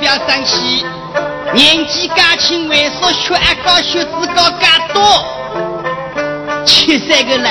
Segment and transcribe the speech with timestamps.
[0.00, 0.82] 不要生气。
[1.52, 5.02] 年纪加轻，为啥血压高、血脂高加多？
[6.64, 7.50] 七三个了，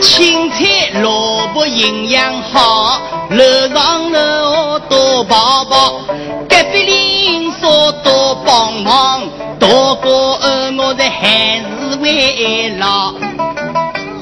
[0.00, 6.00] 青菜萝卜营养好，楼上楼下多跑跑，
[6.48, 9.22] 隔壁邻舍多帮忙，
[9.60, 13.14] 多过儿我的还是为老。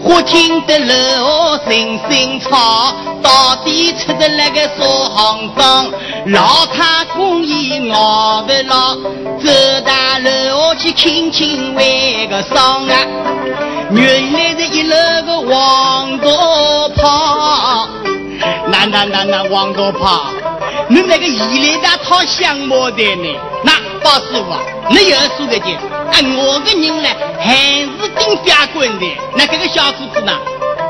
[0.09, 0.95] 我听得楼
[1.99, 5.87] 下声声吵，到底出的那个啥行当？
[6.27, 8.95] 老太公也熬不牢，
[9.39, 9.51] 走
[9.85, 12.97] 到楼下去轻轻为个伤啊！
[13.93, 16.29] 原来是一楼个黄大
[16.97, 17.89] 炮，
[18.69, 20.27] 那那那那黄大炮，
[20.89, 23.37] 你那个一来大套相貌的呢？
[23.63, 23.73] 那
[24.03, 24.57] 包师傅，
[24.91, 25.79] 你又说个的？
[26.13, 29.07] 哎，我个人呢，还是顶法官的。
[29.37, 30.33] 那这个小伙子呢，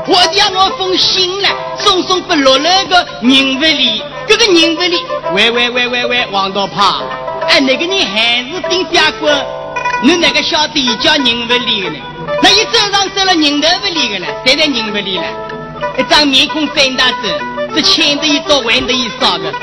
[0.07, 7.03] 我要我封信呢，送送给落那个人物里，这个人物里，喂喂喂喂喂，王道胖，
[7.49, 9.45] 哎，那个人还是顶法官，
[10.01, 11.99] 你那个晓得叫人物里的呢？
[12.41, 15.25] 那一走上走了人头不里的了，谁在人物里了？
[15.97, 17.27] 一张面孔翻大走，
[17.75, 19.53] 这钱的一多，玩的一少的，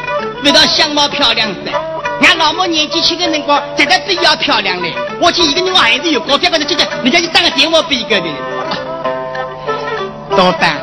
[0.43, 1.73] 味道相貌漂亮噻。
[2.21, 4.93] 俺老母年纪轻的辰光，实在是要漂亮嘞。
[5.21, 8.27] 我见一个人还是有高，这个子姐姐，人家就打个电话给一个的。
[10.37, 10.81] 老板，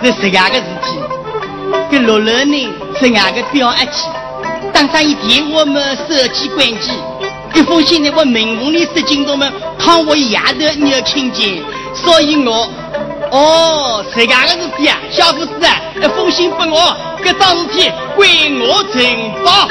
[0.00, 0.98] 这是俺个事体，
[1.90, 2.68] 跟六楼呢
[3.00, 4.08] 是俺个表阿姐。
[4.72, 6.92] 当上一电话嘛，手机关机，
[7.54, 11.60] 一封信呢我门缝里塞进头嘛，看我一丫头你要听见，
[11.94, 12.70] 所以我，
[13.32, 18.28] 哦，是俺个事体啊，小伙子啊，一封信给我，这桩事体归
[18.60, 19.02] 我承
[19.44, 19.68] 包。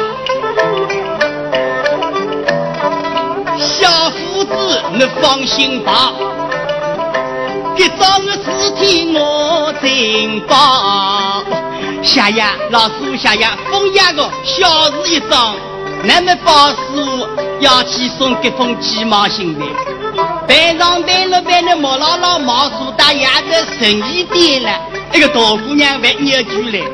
[3.58, 6.12] 小伙子，你放心吧，
[7.80, 11.42] 这桩事体我承包。
[12.04, 15.56] 下呀，老师傅下呀，封押个小事一桩，
[16.04, 17.26] 那么包师傅
[17.62, 19.66] 要去送这封鸡毛信的。
[20.46, 24.78] 班上班了班了，毛姥姥毛叔大丫头生意店了，
[25.14, 26.86] 一个大姑娘还扭曲来。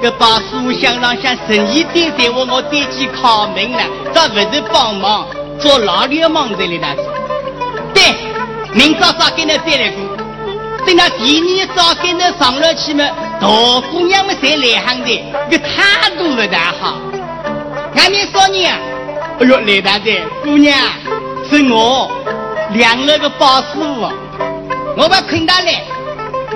[0.00, 3.82] 个把书香让像生意店在我我对去敲门了，
[4.14, 5.26] 这不是帮忙
[5.58, 7.23] 做老流氓的了那是。
[8.74, 10.16] 明早早给你再来过。
[10.86, 13.04] 等到第二早给你上了去嘛，
[13.40, 13.48] 大
[13.90, 16.98] 姑娘们才来行的，个态度不大好。
[17.96, 18.76] 俺们说你啊，
[19.40, 20.10] 哎呦，来大的
[20.42, 20.76] 姑娘
[21.48, 22.10] 是我
[22.72, 24.12] 两了个包师傅，
[24.96, 25.82] 我把困大来，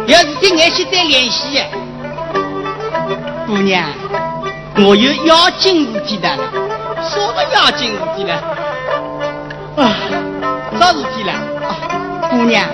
[0.07, 1.63] 要是跟俺去再联系。
[3.47, 3.89] 姑娘，
[4.77, 6.39] 我有要紧事体的了，
[7.09, 8.35] 什么要紧事体了？
[9.77, 9.97] 啊，
[10.79, 11.33] 啥事体了？
[12.39, 12.65] 姑娘，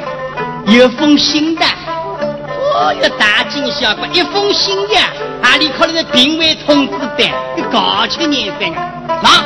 [0.66, 5.08] 有封信的，哦哟，大惊小怪，一封信呀，
[5.40, 7.32] 哪里可能是病危通知单？
[7.56, 8.90] 你搞起年生啊？
[9.22, 9.42] 那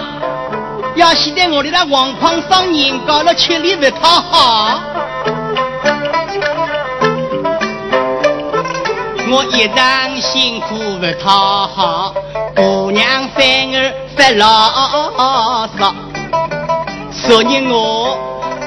[0.96, 4.80] 要现在我的那黄胖上年糕了，吃力不讨好。
[9.30, 12.12] 我一场辛苦不讨好，
[12.56, 13.06] 姑娘
[13.36, 15.94] 反而发牢骚。
[17.24, 18.18] 昨日我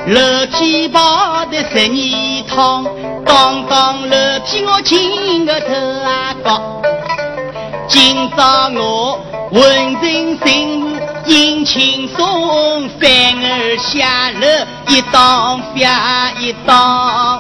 [0.07, 2.83] 楼梯跑的十二趟，
[3.24, 6.81] 刚刚楼梯我亲个头啊高。
[7.88, 9.19] 今朝我
[9.53, 13.09] 浑身幸福应轻松，反
[13.44, 14.48] 而下楼
[14.88, 17.39] 一当下一当，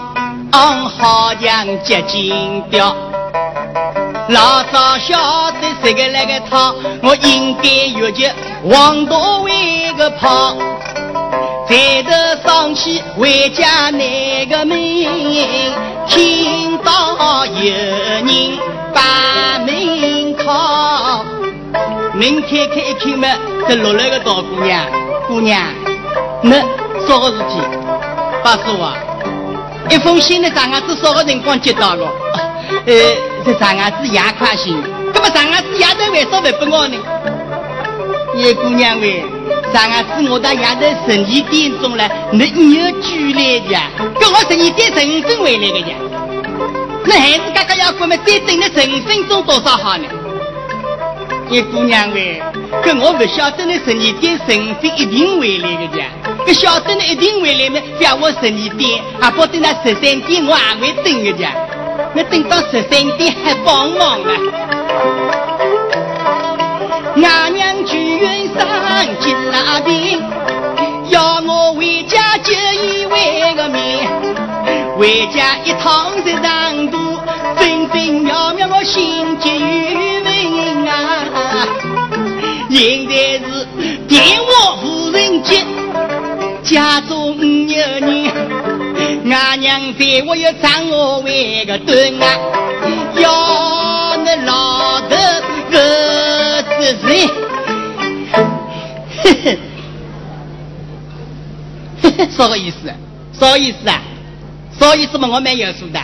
[0.51, 2.95] 好像接近掉。
[4.29, 8.29] 老早晓得这个那个他，我应该约及
[8.65, 10.55] 王大为个跑，
[11.67, 12.11] 抬头
[12.43, 14.77] 上去回家那个门，
[16.07, 18.25] 听到有人
[18.93, 21.23] 把门敲，
[22.13, 23.27] 门开开一看嘛，
[23.67, 24.85] 这落来个大姑娘，
[25.27, 25.61] 姑娘，
[26.41, 26.59] 那
[27.07, 27.61] 啥个事体？
[28.43, 28.95] 八叔啊，
[29.89, 32.11] 一封信的长伢子啥个辰光接到了？
[32.85, 32.93] 呃。
[33.43, 34.77] 这长伢子也开心，
[35.15, 36.95] 那么长伢子丫头为啥不给我呢？
[38.35, 39.25] 叶姑娘喂，
[39.73, 42.39] 长伢子我到丫头十二点钟了，你
[42.75, 43.79] 有举来的，
[44.19, 45.95] 跟我生意店成分回来的呀。
[47.05, 48.15] 那孩子刚刚要过么？
[48.17, 50.03] 再等了十五分钟多少好呢？
[51.49, 52.41] 你姑娘喂，
[52.81, 56.05] 可我不晓得那十二点十五分一定回来的呀，
[56.45, 57.79] 可晓得那一定回来吗？
[57.99, 61.53] 叫我十二点，还不等那十三点我还会等的呀，
[62.13, 64.31] 那等到十三点还帮忙啊！
[67.15, 68.10] 俺娘去
[69.01, 70.21] 上进拉丁，
[71.09, 74.07] 要我回家就一回个面，
[74.95, 77.19] 回家一趟在长途，
[77.55, 81.67] 分分秒秒我心急如焚啊！
[82.69, 83.65] 现在是
[84.07, 85.65] 电话无人接，
[86.61, 88.31] 家中有人，
[89.31, 92.37] 俺娘在我要张我为个蹲啊，
[93.15, 95.15] 要那老头
[95.71, 97.27] 儿子谁？
[102.29, 102.93] 啥个意思？
[103.33, 104.01] 啥意思啊？
[104.79, 105.27] 啥意思嘛？
[105.27, 105.99] 我蛮有数的。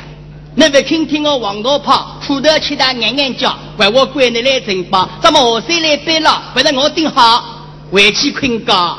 [0.56, 6.52] 那不听听我黄大炮，苦头吃他眼眼叫，怪我管你来承包，怎么我谁来背了？
[6.54, 7.44] 不是我顶好，
[7.92, 8.98] 回去困觉。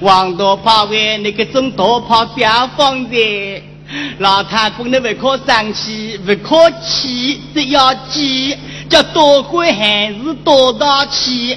[0.00, 3.62] 黄大炮为那个种大炮不要放在，
[4.18, 8.56] 老太公你不可生气，不可气，只要记，
[8.88, 11.56] 叫多管闲事多大气。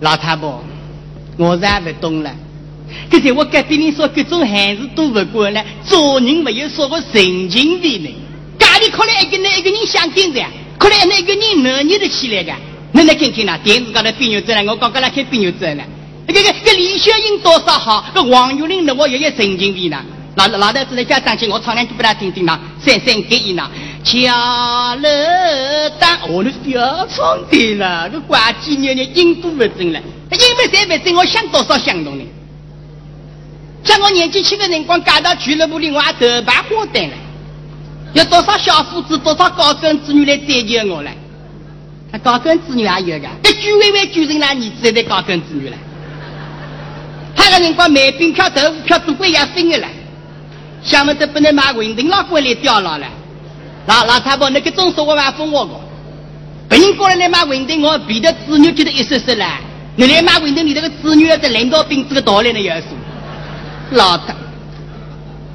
[0.00, 0.64] 老太婆，
[1.36, 2.30] 我也不懂了。
[3.10, 8.14] 可是我隔壁人说各种闲事都不管了，做人没有说个神经的呢。
[8.58, 10.44] 家里可能一个人一个人想顶着，
[10.78, 12.52] 可能那个人能捏得起来的。
[12.92, 15.84] 你来看看呐，电视高头变牛仔了，我刚刚来看变牛仔了。
[16.26, 20.02] 这个个李小英多少好，这王玉玲呢，我也有神经病呢。
[20.36, 23.70] 老老头子来家长起，我唱两句给他听听呐，三三给一呐。
[24.02, 30.00] 家了当，我的不要唱的了，这挂几年的音都不正了，
[30.30, 32.24] 音不再不正，我想多少想动呢？
[33.86, 37.14] 像我年纪轻的辰光，嫁到俱乐部里，我还头排花灯了。
[38.14, 41.10] 有多少小伙子，多少高跟子女来追求我了？
[42.10, 45.76] 那高跟子女也有个，一居委委居成那儿子的高跟子女了。
[47.36, 49.86] 他个辰光买冰票、豆腐票都归也分的了。
[50.82, 53.06] 想不得不能买文定老过来吊牢了。
[53.86, 55.72] 老老太婆，那个总说我还分我个。
[56.68, 59.46] 别人过来来买文定，我别的子女觉得一说说了。
[59.94, 62.88] 你来买文定，你这个子女要在领导兵这个道理呢，要说。
[63.90, 64.34] 老太，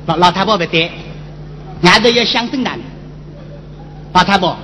[0.05, 0.91] 老老太婆不对，
[1.83, 2.71] 俺都要想正的。
[4.13, 4.57] 老太婆，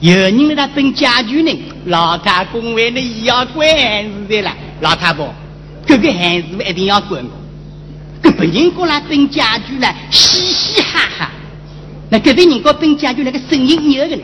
[0.00, 4.52] 有人在他分家具呢，老太公为了要管闲事的了。
[4.80, 5.32] 老太婆，
[5.86, 7.24] 这个闲事一定要管。
[8.22, 11.30] 跟别人过来分家具了，嘻嘻哈哈。
[12.10, 14.22] 那隔壁人家分家具那个声音牛的呢，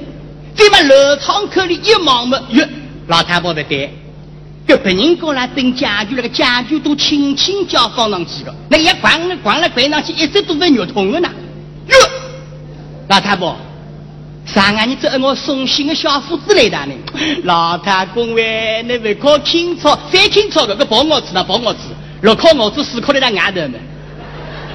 [0.55, 2.67] 再把楼窗口里一望嘛，哟，
[3.07, 3.91] 老太婆不对。
[4.67, 11.31] 跟别人过来等家具，那个家具都轻轻叫放上去了，那一关了关了关上去，一直都是肉痛的呢。
[11.87, 11.95] 哟，
[13.09, 13.57] 老太婆，
[14.45, 16.95] 上岸你这我送信的小伙子来的呢。
[17.45, 21.81] 老太公喂，你不靠清楚，再清楚个个包我子呢，包我子，
[22.23, 23.79] 六颗我子四颗的在外头呢。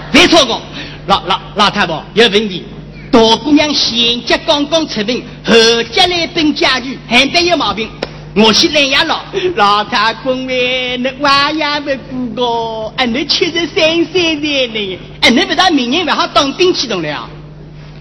[0.10, 0.62] 别错过，
[1.08, 2.64] 老老老太婆有问题，
[3.12, 5.54] 大姑娘前脚刚刚出门，后
[5.92, 7.90] 脚来奔家具，还得有毛病。
[8.34, 9.26] 我是懒呀老。
[9.56, 17.30] 老太公喂，你娃呀不顾个，哎，你七十三岁的呢，哎，你不到明年还好当兵去动了。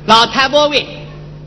[0.07, 0.87] 老太婆喂，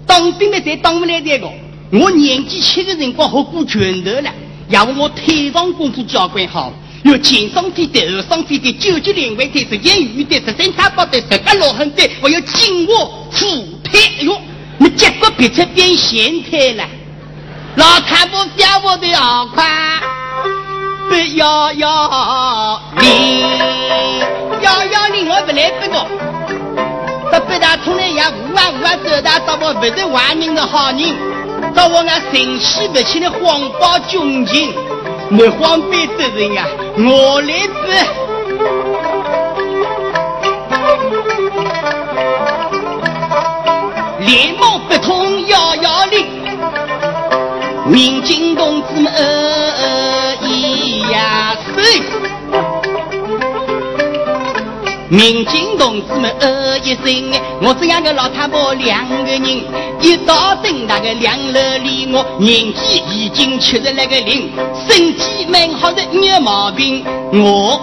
[0.05, 1.49] 当兵的才当不来这个，
[1.91, 4.29] 我年纪轻的辰光好过拳头了，
[4.67, 6.73] 要不我腿上功夫教管好，
[7.03, 13.45] 有前双腿的、后双腿的、九级连环腿、十言语的、十三叉八的、十八罗汉的，我要紧握虎
[13.81, 14.37] 腿，哎呦，
[14.77, 16.85] 你结果别出变咸腿了。
[17.75, 19.65] 老太婆叫我的好快，
[21.09, 23.41] 不要要零，
[24.61, 26.05] 幺幺零我不来不个，
[27.31, 31.15] 这北大通来也无啊无啊走大到我不是坏人的好人，
[31.73, 34.71] 到我那神气不起的谎报军情，
[35.29, 37.81] 没荒别的人啊，我来不，
[44.19, 46.42] 连忙不通幺幺零。
[47.85, 49.13] 民警同志们，
[50.41, 52.01] 一呀岁！
[55.09, 56.33] 民警同志们，
[56.81, 57.41] 一声！
[57.61, 59.43] 我这样个老太婆两个人，
[59.99, 64.49] 一到灯那个两楼里，我年纪已经七十来个零，
[64.87, 67.03] 身体蛮好的没有毛病。
[67.33, 67.81] 我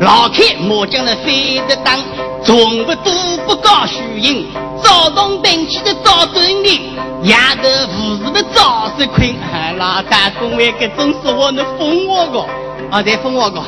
[0.00, 2.00] 老开麻将的飞得当，
[2.42, 3.10] 从不都
[3.46, 4.46] 不搞虚应，
[4.82, 6.80] 早动登起的早锻炼。
[7.24, 9.34] 丫头无事的早是困，
[9.76, 12.40] 老大公为各种说话能封我个，
[12.90, 13.62] 啊再封我个。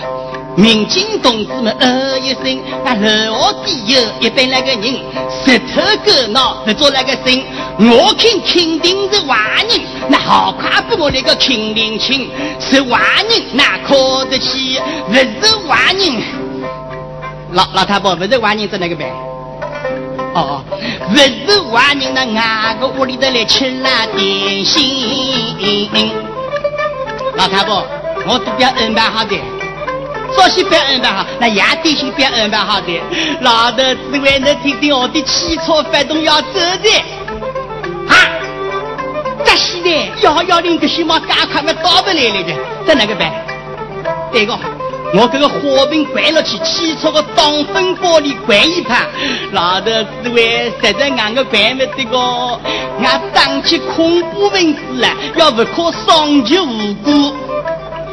[0.55, 2.95] 民警同志们呃一声，那
[3.27, 5.01] 楼下底有一般那个人，
[5.45, 7.43] 石头狗脑不做那个声，
[7.79, 13.01] 我看肯定是坏人，那好快把我那个亲邻亲是坏
[13.31, 16.42] 人，那靠得起，不是坏人。
[17.53, 19.07] 老老太婆，不是坏人，在哪个办？
[20.35, 20.65] 哦，
[21.11, 26.11] 不是坏人，那哪个屋里头来吃了点心？
[27.37, 27.87] 老太婆，
[28.27, 29.39] 我都要安排好的。
[30.35, 33.01] 早些别安排好，那夜点心别安排好的。
[33.43, 36.91] 老头子为能听听我的汽车发动要走的。
[38.09, 38.17] 啊！
[39.45, 39.91] 这现在
[40.23, 42.55] 幺幺零这些嘛赶快我到不来了的，
[42.87, 43.31] 在哪个办？
[44.33, 44.59] 对个，
[45.15, 49.07] 我这个火瓶关了去，汽车的挡风玻璃关一盘。
[49.53, 49.91] 老头
[50.23, 52.19] 子为实在俺个关不得个，
[53.03, 57.35] 俺当起恐怖分子啊，要不可伤及无辜。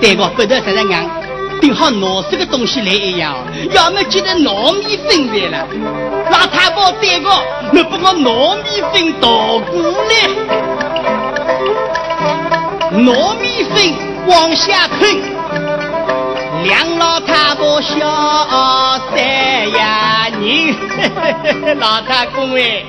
[0.01, 1.10] 对个，不得实在俺。
[1.62, 3.36] 顶好拿这个东西来一样，
[3.72, 5.68] 要么就得糯米粉来了。
[6.29, 7.29] 老太婆对个，
[7.72, 9.72] 你把我糯米粉倒过
[10.10, 10.12] 来，
[12.94, 13.94] 糯米粉
[14.27, 15.38] 往下喷。
[16.63, 17.95] 两老太婆笑
[19.09, 22.83] 三呀人，老太公哎，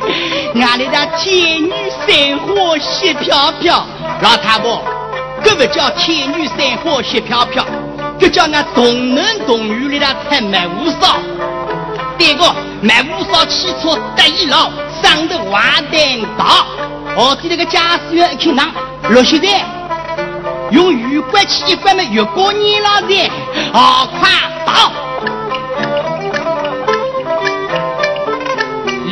[0.54, 3.86] 俺里的天女散花喜飘飘。
[4.22, 4.82] 老太婆，
[5.44, 7.64] 这不叫天女散花喜飘飘。
[8.18, 11.16] 这叫俺同男同女里来才卖五少，
[12.18, 14.70] 第二个卖五少汽车得意了，
[15.02, 16.66] 上头瓦灯大，
[17.16, 18.68] 哦，的那个驾驶员一看呐，
[19.08, 19.64] 六十代，
[20.70, 23.30] 用鱼关器一关嘛，越过你了的，
[23.72, 24.30] 好快
[24.64, 24.92] 到，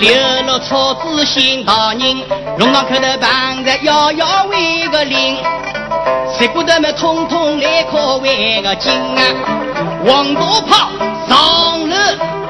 [0.00, 0.12] 六
[0.46, 2.22] 了车子新大人，
[2.58, 5.36] 龙岗口头旁在遥遥为个零。
[6.38, 9.22] 这骨头们通通来靠为个紧啊！
[10.06, 10.90] 黄刀炮
[11.28, 11.96] 上楼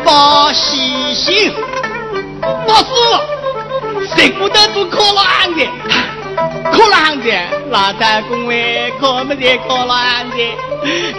[0.04, 1.54] 报喜信，
[2.66, 5.66] 老师傅，这骨头都靠了俺的，
[6.72, 7.30] 靠了俺的，
[7.70, 10.36] 老大公哎，靠没得靠了俺的，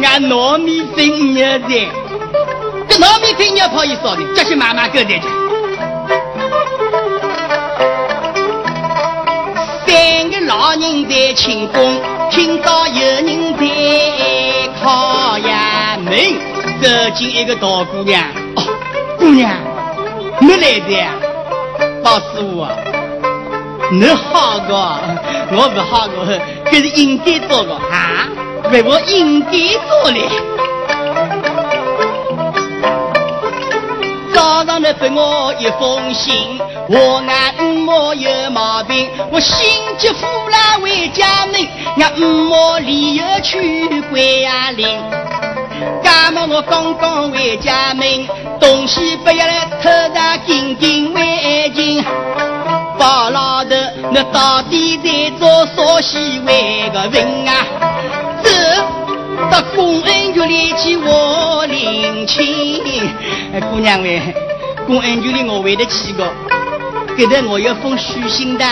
[0.03, 1.87] 俺糯米粉要的，
[2.87, 5.27] 这糯米粉要跑一少的，这些妈妈给的去。
[9.85, 12.01] 三个老人在庆功。
[12.31, 13.25] 听到有人
[13.57, 13.65] 在
[14.79, 16.13] 敲呀门，
[16.79, 18.21] 走进一个大姑娘。
[18.55, 18.63] 哦，
[19.17, 19.51] 姑娘，
[20.39, 20.95] 你来的？
[22.03, 22.69] 老师傅啊，
[23.91, 24.99] 你好个，
[25.51, 28.27] 我不好个，这是应该做的啊，
[28.71, 29.49] 为我应该
[29.87, 30.19] 做的。
[34.31, 39.67] 早上来给我一封信，我俺五毛有毛病，我心
[39.97, 41.67] 急火燎回家门，
[41.97, 44.87] 俺五毛理由去关呀林。
[46.03, 48.27] 那么我刚刚回家门，
[48.59, 52.05] 东西不要来偷得紧紧围紧。
[52.99, 53.69] 包老头，
[54.11, 56.41] 你到底在做啥戏？
[56.45, 57.65] 为个问啊？
[58.43, 58.49] 走
[59.49, 62.83] 到公安局里去我领亲。
[63.53, 64.21] 哎，姑娘喂，
[64.85, 66.29] 公安局里我回得去个，
[67.15, 68.65] 给得我有封书信的，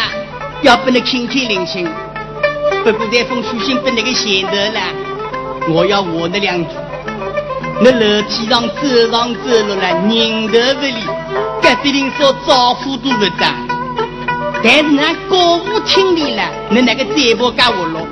[0.61, 1.89] 要不能亲天领情。
[2.83, 4.81] 不过这封书信不那个写的了，
[5.69, 6.71] 我要我的两句。
[7.79, 10.95] 那楼梯上走上走落了，人头不离，
[11.61, 13.55] 隔壁邻说招呼都不打。
[14.69, 18.05] 但是那歌舞厅里了，你那个嘴巴干活了，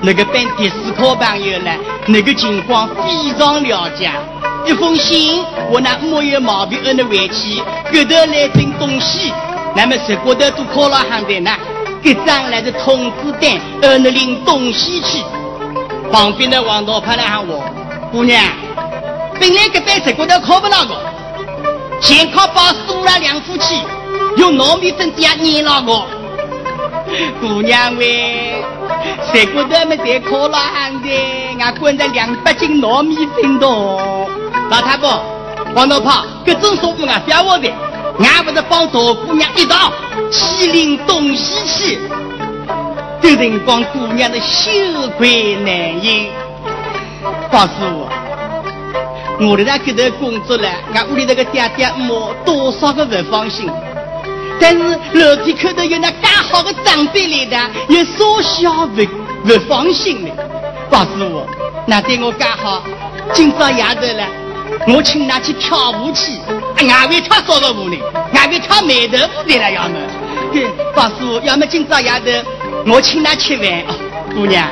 [0.00, 1.70] 那个办迪斯科朋友呢，
[2.06, 4.10] 那个情况非常了解。
[4.64, 9.30] 一封信，我那没有毛病，按那回去，给头来订东西，
[9.76, 11.58] 那么十骨头都靠了行在那，
[12.02, 15.22] 给张来的通知单，按那领东西去。
[16.10, 17.62] 旁边的王道派来喊我，
[18.10, 18.42] 姑娘，
[19.38, 20.96] 本来这班十骨头靠不了个，
[22.00, 23.82] 先靠把苏拉两夫妻
[24.36, 26.02] 用糯米粉点捏了个。
[27.40, 28.62] 姑娘喂，
[29.32, 31.08] 十骨头没得靠了行的，
[31.58, 34.28] 俺滚着两百斤糯米粉多。
[34.70, 35.20] 老太婆，
[35.74, 37.68] 王老炮，各种说不啊，别我的，
[38.20, 39.92] 俺不是帮大姑娘一道
[40.30, 41.98] 去领东西去。
[43.20, 44.70] 这辰光姑娘的羞
[45.18, 46.30] 愧难言。
[47.50, 48.08] 告诉我，
[49.40, 53.68] 我在那给头工作了，俺屋里那个爹爹妈多少个不放心。
[54.60, 54.78] 但是
[55.14, 59.02] 楼梯口头有那干好的长辈来的，有少小不
[59.44, 60.30] 不放心的。
[60.90, 61.46] 告诉我，
[61.86, 62.82] 那对我干好，
[63.32, 64.26] 今朝夜头了。
[64.86, 66.38] 我请他去跳舞去，
[66.88, 67.96] 俺会跳啥个舞呢？
[68.34, 69.96] 俺会跳眉头舞的了，要么，
[70.94, 73.84] 告诉要么今朝夜头，我请他吃饭，
[74.34, 74.68] 姑娘，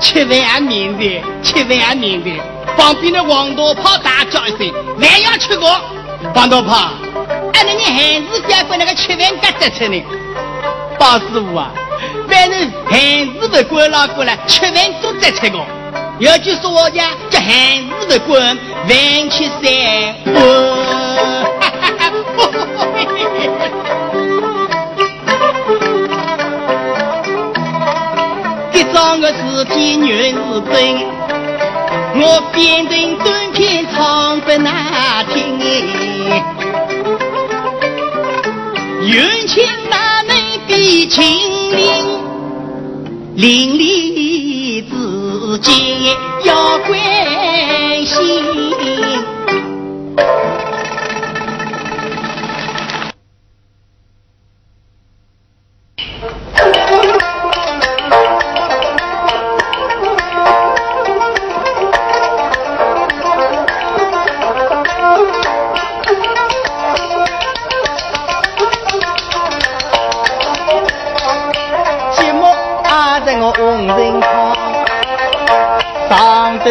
[0.00, 2.30] 吃饭也免的，吃饭也免的。
[2.76, 5.80] 旁边的黄大炮大叫一声，饭要吃过。
[6.34, 6.90] 黄大炮，
[7.60, 10.02] 哎，那你还是不要管那个吃饭疙瘩吃呢？
[10.98, 11.70] 包师傅啊，
[12.26, 15.58] 反正还是不管老过来吃饭都在吃个。
[16.20, 18.56] 要句说话讲，叫还是不管
[18.88, 18.96] 饭
[19.28, 19.62] 吃三
[20.32, 20.34] 碗。
[28.72, 30.38] 这桩个事体原是
[30.72, 31.04] 真，
[32.22, 35.60] 我编成短篇唱给那听。
[39.10, 40.36] 远亲哪能
[40.68, 41.90] 比情理？
[43.34, 45.74] 邻里之间
[46.44, 48.16] 要关心。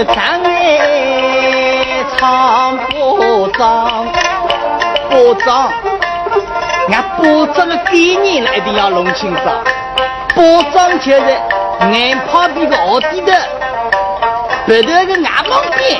[0.05, 4.07] 张爱唱包装，
[5.09, 5.69] 包装，
[6.89, 9.41] 俺包装的概念了，一定要弄清楚。
[10.35, 11.21] 包装就是
[11.91, 13.33] 眼旁边个奥底的，
[14.67, 15.99] 白头个牙旁边，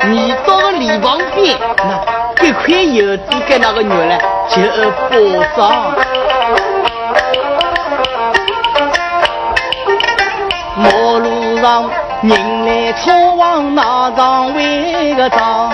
[0.00, 1.56] 耳朵个里旁边，
[2.38, 4.18] 那一块油脂跟那个肉呢，
[4.48, 4.60] 就
[5.08, 5.10] 包
[5.54, 5.94] 装。
[10.76, 11.88] 马路上。
[12.22, 12.55] 人
[12.96, 15.70] 来草往那上围个庄，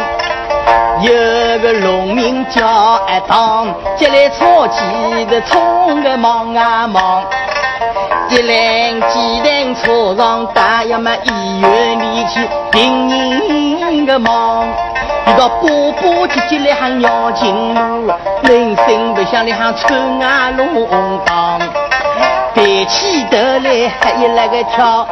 [1.03, 1.13] 有
[1.61, 7.23] 个农民叫阿当，接来草畦的冲个忙啊忙，
[8.29, 12.41] 一篮鸡蛋草上打呀嘛医院里去
[12.73, 14.67] 病人个忙，
[15.29, 20.89] 一个波波姐姐来喊要进路，人生不想来喊穿啊龙
[21.25, 21.61] 当，
[22.53, 25.07] 抬起头来还一那个跳。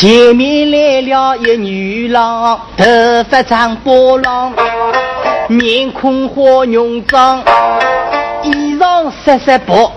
[0.00, 2.84] 前面来了一女郎，头
[3.28, 4.54] 发长波浪，
[5.48, 7.42] 面孔花浓妆，
[8.44, 9.90] 衣裳色色薄，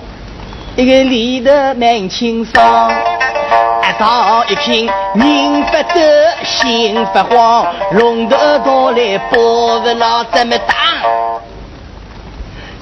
[0.75, 2.91] 一个里头蛮清爽。
[2.91, 8.35] 一到一听，人不得，心不慌，龙头
[8.65, 10.73] 到来包不牢这么打，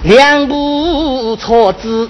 [0.03, 2.09] 两部车子。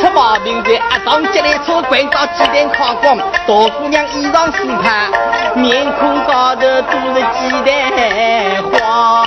[0.00, 4.82] 出毛病的，阿当接来车关到鸡蛋烤光，大姑娘衣裳湿ผ้，
[5.60, 7.70] 面孔高头都是鸡蛋
[8.72, 9.26] 黄。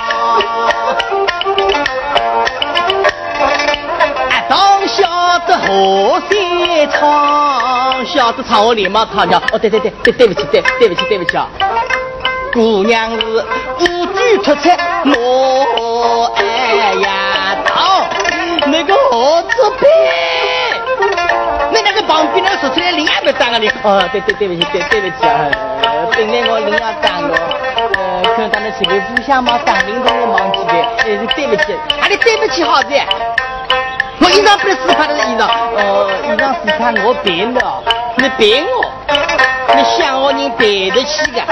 [4.30, 11.46] 阿当晓得何在唱，晓得唱我连忙唱叫，哦对对对对对不起对对不起对不起啊，
[12.52, 13.44] 姑娘是
[13.80, 14.76] 五句出彩，
[15.16, 17.74] 我哎呀当。
[18.66, 20.53] 那个何子佩，你那个
[22.14, 23.68] 旁边那个说出来铃还没打个铃？
[23.82, 25.50] 哦，对对对不起，对对不起啊，
[26.14, 27.34] 本来我铃要打的，
[27.98, 31.02] 呃，可能他们这个互相嘛打铃都我忘记了，哎，
[31.34, 32.88] 对不起，啊你对不起好子，
[34.20, 37.60] 我衣裳不是试穿的衣裳，哦，衣裳试穿我变的，
[38.18, 38.84] 你变我，
[39.74, 41.42] 你想我人对得起的。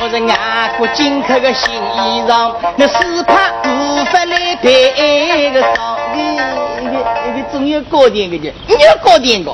[0.00, 5.98] 我是外国进口的新衣裳，那是怕无法来配个上。
[6.14, 6.22] 你
[6.88, 6.96] 你
[7.34, 9.52] 你总有高点个的，你要高点个。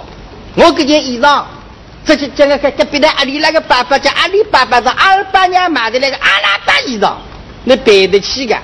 [0.57, 1.43] 我这件衣裳，
[2.05, 7.15] 这是这个隔隔壁的阿里那个爸爸叫阿里爸爸是阿尔巴娘买的那个阿拉巴衣裳，
[7.65, 8.55] 你背得起个？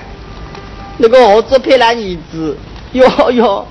[0.97, 2.55] 那个儿子配那儿子，
[2.91, 3.67] 哟哟。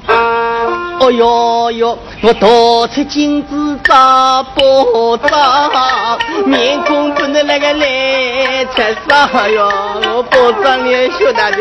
[1.01, 9.67] 哦哟哟，我掏出金子找包装，面孔不能那个来拆上哟。
[10.15, 11.57] 我包装里小大的，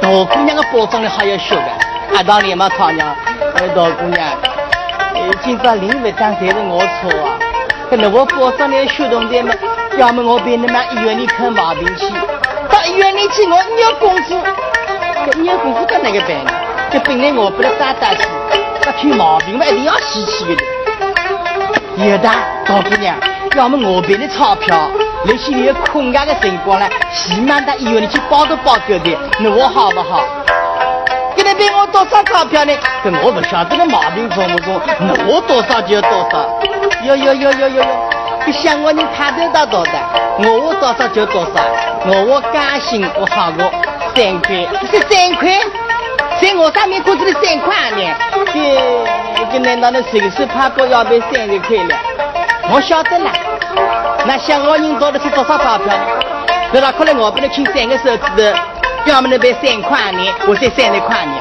[0.00, 1.66] 大姑娘的包装里还要小的，
[2.14, 3.08] 阿当连嘛唱娘，
[3.56, 4.38] 哎大姑娘，
[5.42, 7.34] 今朝领不当才是我错啊。
[7.90, 9.52] 可能我包装里小东西嘛，
[9.96, 12.08] 要么我陪你们医院里看毛病去，
[12.70, 14.40] 到医院里去我你要功夫，
[15.34, 16.52] 你要功夫干哪个办呢？
[16.90, 18.22] 这本来我不能打打气，
[18.86, 20.64] 那看毛病嘛一定要稀奇的。
[21.96, 23.14] 有的大姑娘，
[23.56, 24.90] 要么我给你钞票，
[25.24, 30.24] 那些有困难的辰光呢，起码到医院里去包都包够的，那我好不好？
[31.36, 32.72] 给你给我多少钞票呢？
[33.04, 36.60] 这我不晓得个毛病重不重，那我多少就多少。
[37.04, 37.84] 哟哟哟哟哟哟，
[38.46, 39.92] 你想我你看得到多的，
[40.38, 41.62] 我我多少就多少，
[42.06, 43.70] 我我甘心我好过
[44.14, 45.50] 三块，是三块。
[46.40, 48.14] 在我上面估计了三块呢，
[48.52, 51.96] 这这难道那谁是怕过要被三十块了？
[52.70, 53.30] 我晓得了，
[54.24, 55.94] 那想我人到底是多少钞票呢？
[56.72, 58.58] 那可能我不能请三个手指头，
[59.06, 61.32] 要么能赔三块呢，或者三十块呢。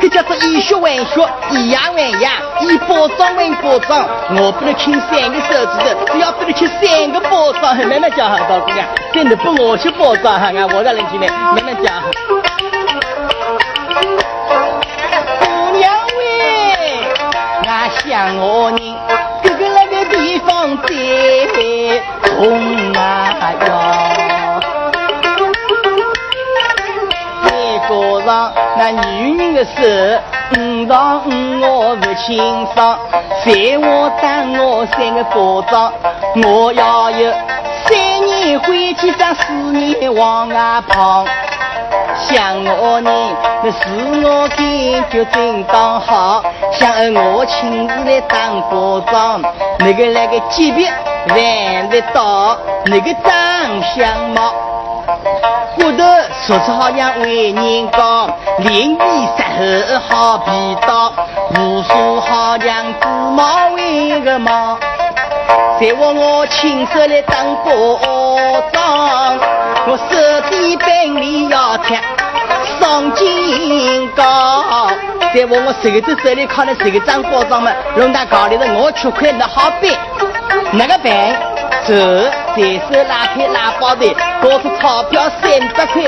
[0.00, 4.02] 这叫做以血还血，以牙还牙，以包装还包装。
[4.30, 12.02] 我不能请三个手指头，只要不能请三个包装，慢慢讲哈，大姑娘，真的不我去包装哈，我在人进来，慢慢讲。
[18.10, 18.80] 像我人，
[19.40, 20.88] 哥哥那个地方在
[22.24, 22.98] 痛啊
[23.60, 23.68] 哟，
[27.44, 27.48] 再
[27.88, 27.88] 加
[28.26, 28.28] 上
[28.76, 29.70] 那女人的手，
[30.58, 31.30] 五脏五
[31.62, 32.98] 我不清爽，
[33.44, 35.92] 在我当我三个包装，
[36.42, 37.32] 我要有
[37.86, 41.24] 三年回去上四年往外跑。
[42.16, 43.10] 想我呢，
[43.62, 43.78] 那是
[44.22, 49.42] 我感觉真当好，想我亲自来当保障，
[49.78, 50.90] 那个那个级别
[51.28, 54.52] 还得到，那个长相貌，
[55.76, 56.04] 骨头
[56.46, 59.04] 说是好像为人高，脸皮
[59.58, 61.12] 实厚好皮刀，
[61.54, 64.78] 胡须好像芝麻为个毛，
[65.80, 67.70] 在我我亲手来当保
[68.72, 69.38] 障，
[69.86, 70.39] 我手
[71.88, 72.00] 领要贴。
[72.78, 74.88] 上金高，
[75.34, 79.90] 在我我手头手里靠那手掌包装嘛，弄到高里头我吃亏那好办，
[80.72, 81.36] 那个办？
[81.86, 81.94] 走
[82.54, 86.02] 随手拉开拉包的，多出钞票三百块，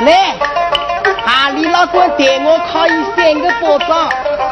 [0.00, 0.34] 来，
[1.24, 4.08] 阿里老官带我可以三个包装，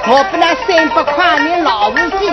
[0.07, 2.29] 我给那三百块你劳务费。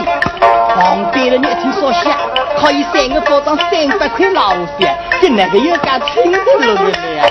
[0.75, 2.17] 旁边的人一听说下，
[2.57, 4.87] 可以三个包装三百块劳务费，
[5.21, 7.25] 这哪个有敢听得落的呀？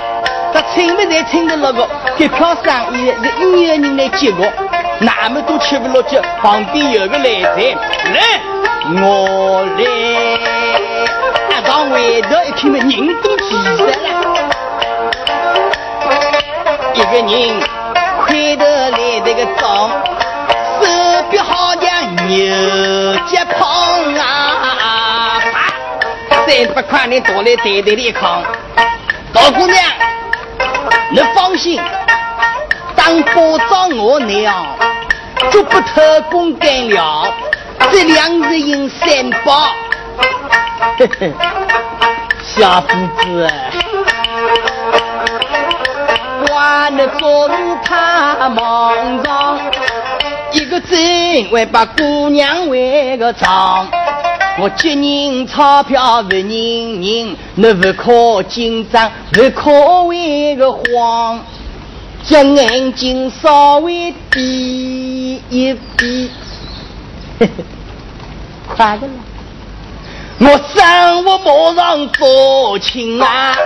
[0.53, 1.89] 他请不才请得那个，
[2.19, 4.53] 这票生意是一有人来接我，
[4.99, 6.19] 那么多吃不落去。
[6.43, 7.77] 旁边有个来财，
[8.15, 8.21] 来，
[9.01, 9.81] 我来。
[11.55, 14.66] 啊，到外头一听嘛，人都齐上了。
[16.97, 17.61] 一个人
[18.25, 19.91] 块头来这个装，
[20.81, 20.85] 手
[21.31, 25.39] 臂好像牛脚胖啊！
[26.31, 28.43] 三百块你多来袋袋里扛，
[29.31, 29.77] 大姑娘。
[31.11, 31.79] 你放心，
[32.95, 34.65] 当保障我娘，
[35.51, 37.31] 就不偷工减料，
[37.93, 39.69] 这两日应三包。
[40.99, 41.33] 嘿嘿，
[42.43, 42.89] 小夫
[43.21, 43.51] 子，
[46.77, 49.59] 哇，你做事太莽撞，
[50.53, 50.99] 一个针
[51.51, 53.89] 会把姑娘为个长。
[54.61, 61.41] 我接人钞票不认人，那不可紧张，不可为个慌，
[62.23, 66.31] 将眼睛稍微闭一闭，
[67.41, 67.65] 嘿嘿，
[68.69, 69.15] 快的了。
[70.39, 73.57] 我生活马上做亲啊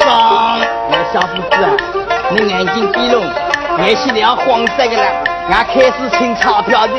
[0.00, 0.58] 爽。
[0.90, 1.56] 我，小伙子，
[2.30, 3.24] 你眼睛闭拢，
[3.78, 5.06] 眼睛要黄色的了，
[5.50, 6.94] 俺开始清钞票的。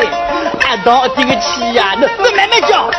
[0.62, 2.90] 俺到这个气呀，那那慢慢叫。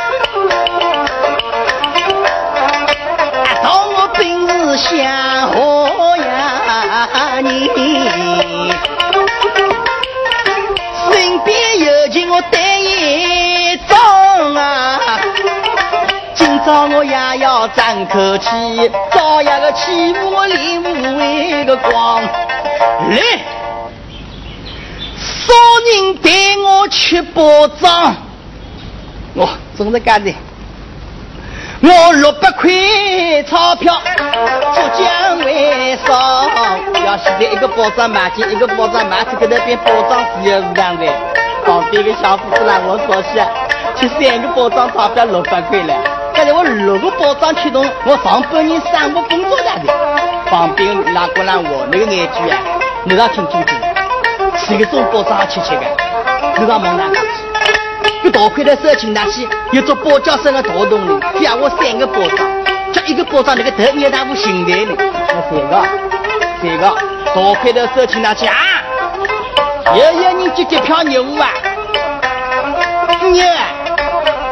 [3.46, 5.08] 俺到我本是想
[5.52, 7.70] 好呀你，
[11.10, 12.58] 身边有情我带
[16.66, 18.48] 今朝我也要争口气，
[19.12, 23.20] 找一个欺负我脸乌为个光来。
[25.16, 25.54] 少
[25.86, 26.28] 人带
[26.66, 28.12] 我去包装，
[29.34, 30.34] 我总是干的。
[31.82, 32.68] 我六百块
[33.48, 34.02] 钞票，
[34.74, 36.50] 珠江为上。
[37.06, 41.06] 要现在一个包装买进，一个包装买出，搁那边包装自由市场的。
[41.64, 43.46] 旁边个小伙子让我说些，
[43.94, 45.94] 去三个包装钞票六百块了。
[46.36, 49.90] 刚才我六个包装启动，我上半年三个工作来的。
[50.50, 52.58] 旁边那个让我那个眼珠啊，
[53.04, 53.74] 你要听清楚。
[54.68, 55.82] 这个做包装切切的，
[56.58, 57.22] 你让忙哪个去？
[58.24, 62.46] 这大块的手情拿去，有做包浆生的大动力，加我三个包装，
[62.92, 64.94] 叫一个包装那个头一大副心态呢。
[64.98, 65.82] 那三个，
[66.60, 66.94] 三个
[67.34, 68.54] 大块的手情拿去啊！
[69.94, 71.48] 有有人接接票业务啊？
[73.22, 73.42] 牛，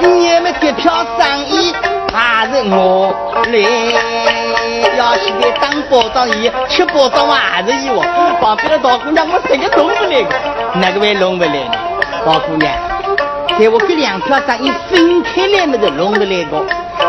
[0.00, 1.53] 牛们接票生意
[2.54, 3.12] 是我
[3.50, 3.58] 来？
[4.96, 8.00] 要现在当包装员，吃包装还是伊哦。
[8.40, 10.30] 旁边的大姑娘，我谁个弄不来个？
[10.74, 11.58] 哪个会弄不来呢？
[12.24, 12.72] 大姑娘，
[13.58, 16.64] 在我这两票生意分开来么子弄得来个？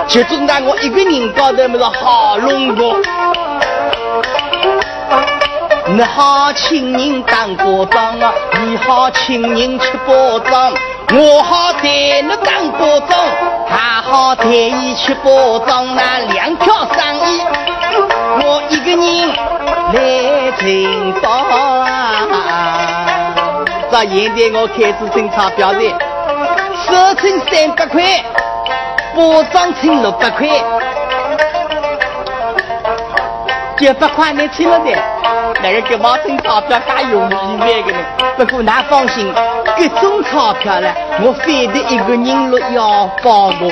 [0.07, 2.95] 就总在我一个人高头么子好弄个？
[5.87, 10.73] 你好请人当包装啊，你好请人吃包装。
[11.13, 13.15] 我好带你当保总，
[13.67, 17.41] 还好带伊去包装那两条生意。
[18.41, 19.01] 我一个人
[19.93, 19.97] 来
[20.57, 20.63] 承
[21.21, 21.25] 包。
[23.91, 25.79] 到现在我开始挣钞票的，
[26.85, 28.01] 收成三百块，
[29.15, 30.47] 包装成六百块，
[33.77, 35.14] 九百块能吃了的。
[35.65, 37.97] 那个给毛挣钞票加容易买个呢？
[38.37, 39.33] 不过那放心，
[39.75, 40.87] 各种钞票呢，
[41.23, 43.71] 我非得一个人落腰包我。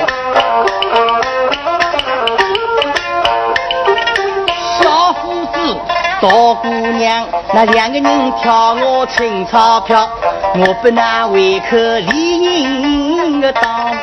[4.80, 5.76] 小伙子，
[6.20, 6.28] 大
[6.60, 10.10] 姑娘，那两个人挑我挣钞票，
[10.56, 13.96] 我不拿胃口理人的当。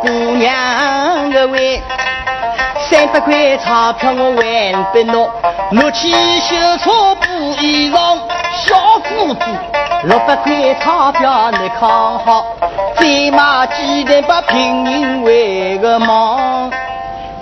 [0.00, 1.80] 姑娘的胃。
[2.90, 5.28] 三百块钞票我还不拿，
[5.72, 7.26] 拿去修车补
[7.60, 8.18] 衣裳。
[8.64, 9.40] 小伙子，
[10.04, 12.46] 六百块钞票你看好，
[12.96, 16.70] 再买鸡蛋把平民为个忙，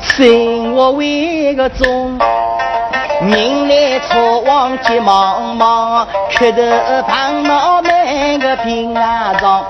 [0.03, 2.19] 生活为个重。
[3.21, 6.61] 人来车往急忙忙，磕头
[7.07, 9.65] 碰脑门个平安床，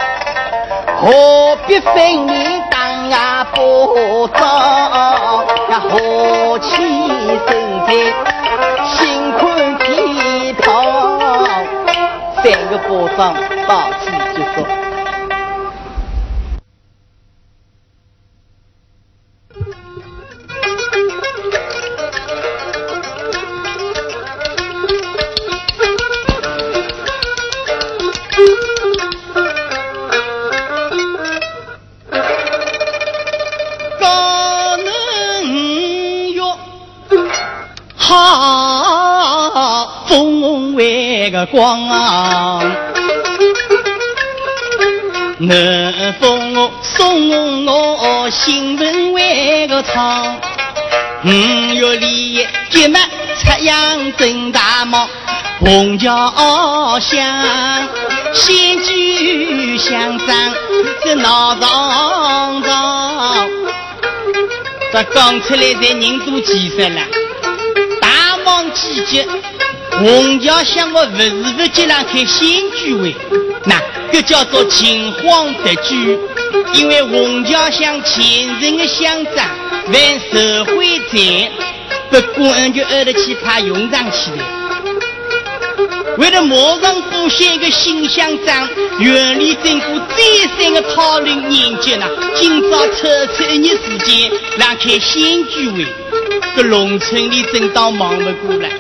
[1.01, 5.46] 何必分你当呀保障？
[5.77, 6.73] 呀，和气
[7.47, 7.93] 生财，
[8.87, 10.65] 心宽体胖，
[12.43, 13.35] 三个保障
[13.69, 14.86] 到此结束。
[38.09, 42.61] 好，风为个光啊！
[45.39, 50.37] 南风送我新闻为个唱，
[51.25, 53.03] 五月里结满
[53.41, 55.09] 出阳正大忙，
[55.59, 57.89] 红桥乡
[58.33, 60.55] 先举乡长
[61.03, 63.51] 这闹嚷嚷，
[64.93, 67.01] 这刚出来的人都几十了，
[68.47, 69.27] 大忙季节。
[69.99, 73.17] 洪桥乡我不是不接上开新居委，
[73.65, 73.83] 那
[74.13, 76.17] 这叫做秦荒得居，
[76.75, 79.51] 因为红桥乡前任的乡长
[79.93, 81.51] 犯社会罪，
[82.09, 84.45] 不管就挨得去怕用上去了。
[86.19, 88.69] 为了马上补选一个新乡长，
[89.01, 90.17] 院里经过再
[90.57, 92.07] 三的讨论研究呢，
[92.37, 95.87] 今朝抽出一日时间让开新居委，
[96.57, 98.71] 这农村里真当忙不过来。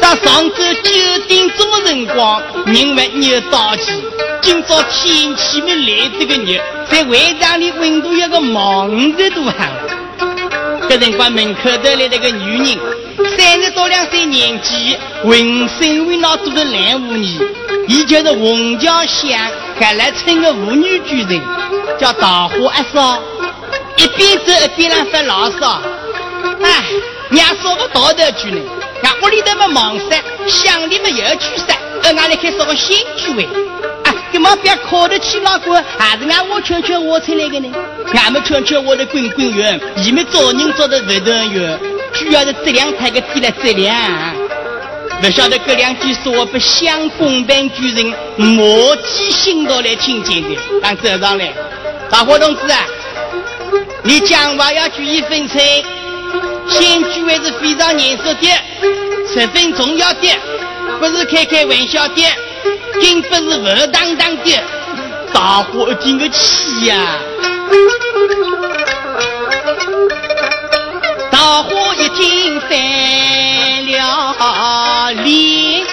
[0.00, 3.92] 到上周九点钟的辰光，人还没有到齐。
[4.40, 9.68] 今朝天气没来这个热，在会场里温度有个毛五十度哈。
[10.88, 12.78] 这辰光门口头来了个女人，
[13.36, 17.38] 三十多两岁年纪，浑身为那做的烂污泥。
[17.86, 19.38] 伊就是洪桥乡
[19.78, 21.40] 搿来村的妇女主人，
[21.98, 23.22] 叫桃花阿嫂。
[23.98, 25.80] 一边走一边让发牢骚，
[26.62, 26.84] 哎，
[27.30, 28.60] 娘说个道德去呢。
[29.02, 33.44] 俺屋里头么忙噻，乡里么又去噻，呃，俺来开烧个新居会，
[34.04, 37.72] 啊，干嘛不要靠得起老公，还是俺我圈圈我出来的呢？
[38.14, 41.58] 俺们圈圈我的滚滚圆，你们找人找的不等于，
[42.14, 44.34] 主要是质量太个低了质量。
[45.20, 51.52] 不晓得这两句说我不乡公办主任莫记心到来听见的，俺走上来，
[52.10, 52.84] 大伙同志啊，
[54.02, 55.62] 你讲话要注意分寸。
[56.68, 58.48] 新居委是非常严肃的，
[59.32, 60.28] 十分重要的，
[61.00, 62.22] 不是开开玩笑的，
[63.00, 64.62] 更不是不当当的。
[65.32, 67.18] 大伙一听个气呀！
[71.30, 72.70] 大伙一听翻
[73.86, 75.86] 了脸，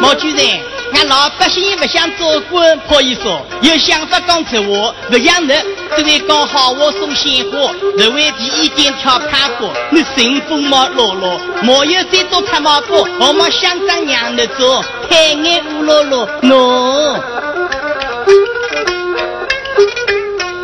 [0.00, 0.77] 毛主任。
[0.98, 5.52] 俺老百姓不想做官，可以说有想法讲出话，不像你
[5.96, 17.22] 只会讲好话送鲜花，只会提意见跳趴过，你神风毛落落，没有谁做他毛过，我们乡长让你做，太眼乌落落喏。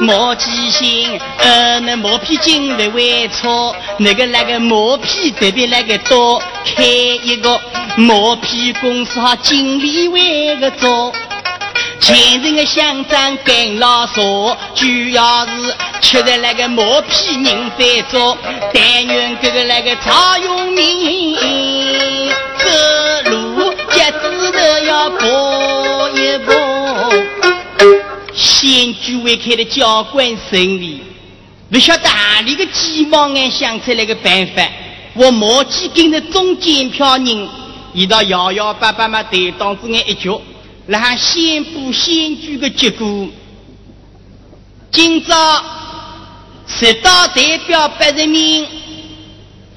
[0.04, 6.42] 毛记性，呃，那毛皮筋不会错，那个那个毛皮特别那个多，
[6.76, 7.60] 开一个。
[7.96, 11.12] 毛皮公司哈经理为个做，
[12.00, 18.36] 前任的乡长跟老说，主要是吃的那个毛皮人在做，
[18.72, 21.36] 但愿这个那个曹永明
[22.58, 26.63] 走路脚趾头要拨一拨。
[28.34, 31.00] 先居委开的交关胜利，
[31.70, 34.68] 不晓得哪里个鸡毛眼想出来个办法，
[35.14, 37.48] 我毛几跟着中检票人，
[37.92, 40.40] 一道摇摇摆摆嘛，对当子眼一脚，
[40.86, 43.28] 然后宣布选举的结果。
[44.90, 45.64] 今朝
[46.66, 48.66] 十道代表八十名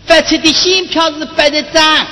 [0.06, 2.08] 发出的选票是八十张，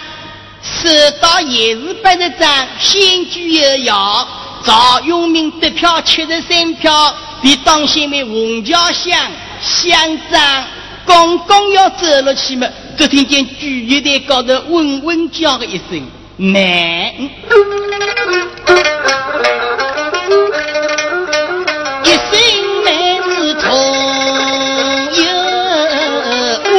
[0.62, 4.27] 十道也是八十张，选举有效。
[4.65, 9.15] 赵永明得票七十三票，比当县的洪家乡
[9.62, 10.65] 乡长
[11.06, 16.01] 刚刚要走了去嘛，只听见举席台高头嗡嗡叫的一声
[16.38, 16.58] “慢”，
[22.04, 22.32] 一声
[22.84, 22.89] 慢
[23.23, 23.69] 是重
[25.13, 25.23] 又
[26.71, 26.73] 稳，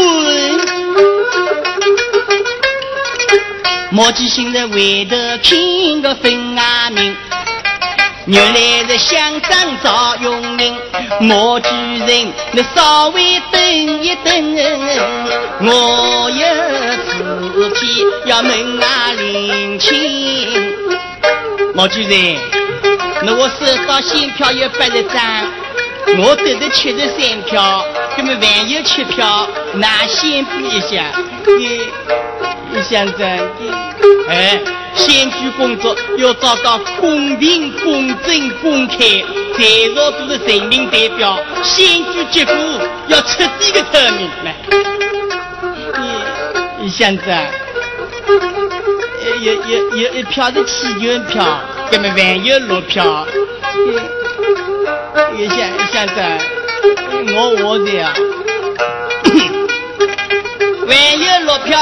[3.92, 7.14] 莫记现在回头听个分啊明。
[8.26, 10.76] 原来是乡长赵永明，
[11.30, 11.68] 我主
[12.06, 14.56] 人，你稍微等一等，
[15.60, 16.44] 我有
[17.06, 19.94] 事体要问啊领亲。
[21.72, 22.36] 毛主任，
[23.22, 25.46] 那我收到新票有八十张，
[26.18, 27.84] 我得的七十三票，
[28.16, 31.12] 那么还有七票，那先补一下。
[32.82, 33.24] 想着，
[34.28, 34.60] 哎。
[34.96, 38.96] 选举工作要做到公平、公正、公开，
[39.52, 39.62] 在
[39.94, 42.54] 座都是人民代表，选举结果
[43.08, 44.26] 要彻底的透明。
[44.42, 44.54] 来，
[46.78, 47.22] 你你想着，
[49.42, 51.60] 有有有一票是弃权票，
[51.92, 53.26] 那么还有六票。
[55.36, 55.58] 你想
[55.92, 56.14] 想着，
[57.36, 58.14] 我我的啊，
[60.88, 61.78] 还有六票。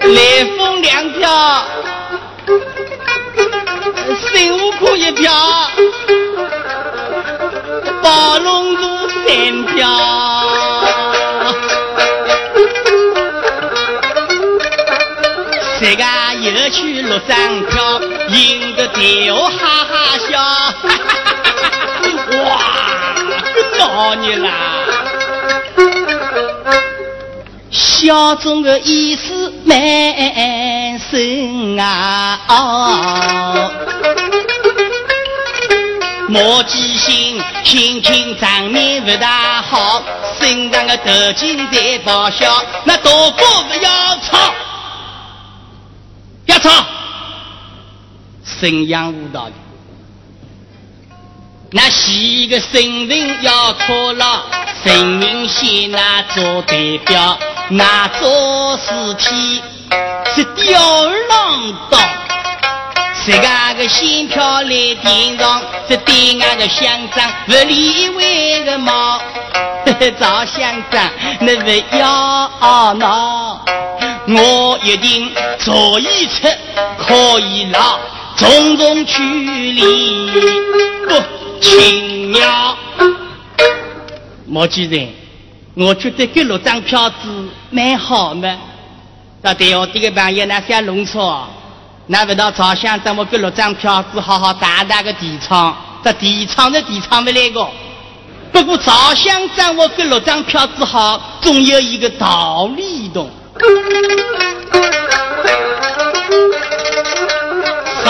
[0.00, 1.64] 来风两票，
[4.16, 5.32] 孙悟空一票，
[8.02, 9.88] 宝龙路三票，
[15.78, 20.40] 谁家又去六张票，赢得对我哈哈笑，
[22.48, 22.50] 哇，
[23.78, 24.48] 老你啦！
[27.70, 32.40] 小众的意思蛮深啊！
[32.48, 33.70] 哦，
[36.28, 40.02] 莫记性，心情场面不大好，
[40.40, 42.52] 身上的头巾在报销，
[42.84, 44.52] 那大哥不要吵，
[46.46, 46.84] 要吵，
[48.44, 49.52] 沈阳舞蹈的，
[51.72, 54.44] 那一个身份要错了，
[54.82, 57.38] 人民先拿做代表。
[57.68, 59.62] 那做事体
[60.34, 62.00] 是吊儿郎当，
[63.24, 69.20] 自家个选票来点上，这对俺个乡长不理会个毛。
[70.18, 73.64] 赵乡长，你不要闹，
[74.26, 76.48] 我一定左一出，
[76.98, 78.00] 可以了，
[78.36, 80.30] 从中取利，
[81.06, 82.76] 不轻鸟。
[84.46, 85.08] 毛主任。
[85.74, 88.58] 我觉得这六张票子蛮好嘛。
[89.40, 91.48] 到对我这个朋友那想弄错，
[92.08, 97.66] 那不到朝乡等我给六张票子好好大大个提倡，这提倡的提倡不来个。
[98.52, 103.24] 不过朝乡掌握给六张票子好，总有一个道理的。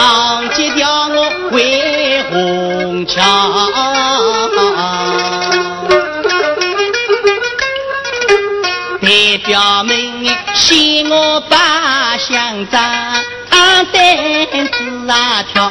[0.01, 3.21] 上街调我回红桥。
[9.03, 9.95] 代表们，
[10.55, 12.81] 嫌我把乡长
[13.51, 13.85] 担
[14.73, 15.71] 子啊挑，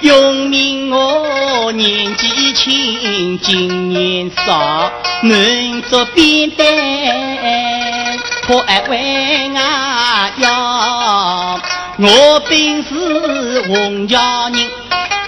[0.00, 4.90] 用命我年纪轻，经验少，
[5.20, 11.60] 能做扁担，可爱为啊要。
[11.98, 14.68] 我本是洪家人，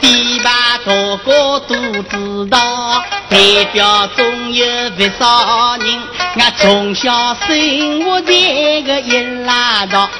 [0.02, 5.98] 地把大哥都知道，代表总有不少人。
[6.36, 8.32] 我从小生活在
[8.82, 10.10] 个一拉道，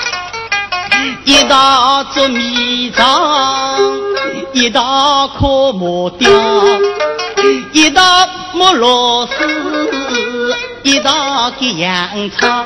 [1.26, 3.78] 一道做米厂，
[4.54, 6.30] 一道刻木雕，
[7.72, 8.02] 一道
[8.54, 12.64] 磨螺丝，一道给羊草。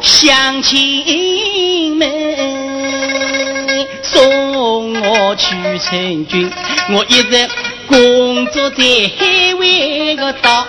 [0.00, 2.08] 乡亲们
[4.12, 6.50] 送我去参军，
[6.90, 7.48] 我一直
[7.86, 8.82] 工作在
[9.16, 10.66] 海外个岛。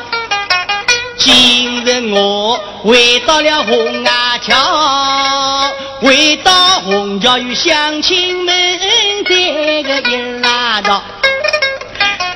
[1.17, 8.79] 今日我回到了红崖桥，回到红桥与乡亲们
[9.27, 11.03] 在个一拉道，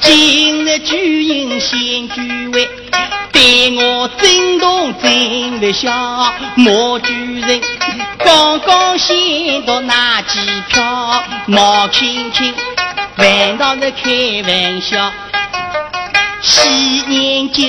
[0.01, 2.67] 今日举行新聚会，
[3.77, 6.33] 我震动真不小。
[6.55, 7.61] 莫居人
[8.17, 10.39] 刚刚先到那几
[10.69, 12.53] 票，毛轻轻
[13.15, 15.11] 反倒是开玩笑。
[16.41, 17.63] 昔年就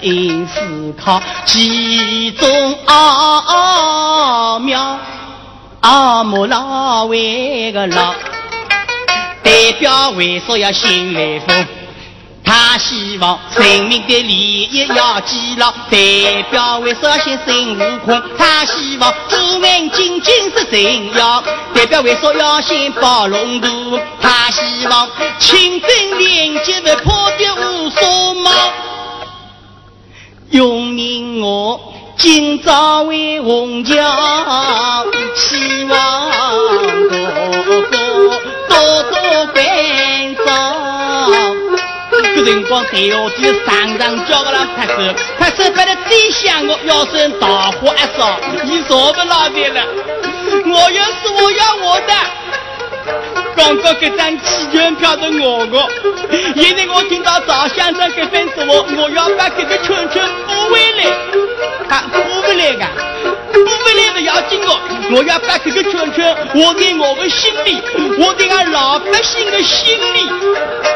[0.00, 4.98] 因思考其中奥妙，
[5.80, 8.14] 阿母老为个老，
[9.42, 11.66] 代表为啥要心来疯？
[12.50, 18.20] 他希望人民的利益要记牢，代表为啥先孙悟空？
[18.36, 21.40] 他希望朱文进军是真要，
[21.72, 24.00] 代表为啥要先包龙图？
[24.20, 28.50] 他希望清正廉洁不破的无所毛，
[30.50, 31.80] 用命我
[32.16, 33.94] 今朝为红桥，
[35.36, 36.30] 希望
[37.08, 37.16] 哥
[37.92, 37.92] 哥
[38.68, 39.99] 多多关照。
[42.42, 44.94] 这辰光，台下子常常叫我来拍手，
[45.38, 49.84] 拍手拍得最响，我腰身大火一烧，你坐不牢的了。
[50.64, 52.14] 我要是我要我的，
[53.60, 55.86] 刚刚这张气球票的我我，
[56.56, 58.64] 现在我听到赵先生这份说，
[58.96, 61.04] 我要把这个圈圈补回来，
[61.86, 62.86] 他补不来的，
[63.52, 64.80] 补不来不要紧哦，
[65.14, 67.82] 我要把这个圈圈我在我的心里，
[68.18, 70.30] 我在俺老百姓的心里。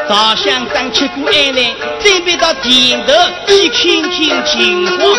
[0.09, 3.13] 赵先生吃过爱呢，准备到田头
[3.45, 5.15] 去听听情况。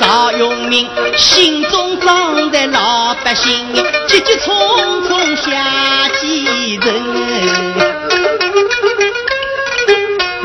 [0.00, 3.66] 赵永明心中装着老百姓，
[4.18, 4.50] 急急匆
[5.06, 6.84] 匆下几人。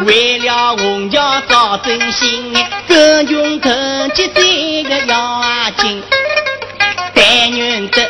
[0.06, 2.54] 为了红桥找真心，
[2.88, 5.42] 更穷更急这个要
[5.78, 6.04] 紧。
[7.16, 8.08] 但愿得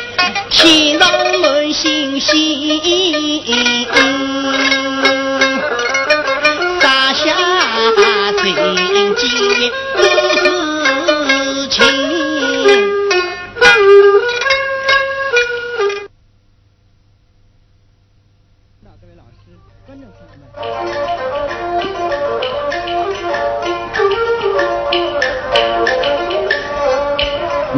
[0.50, 1.08] 天上
[1.40, 2.82] 满星星，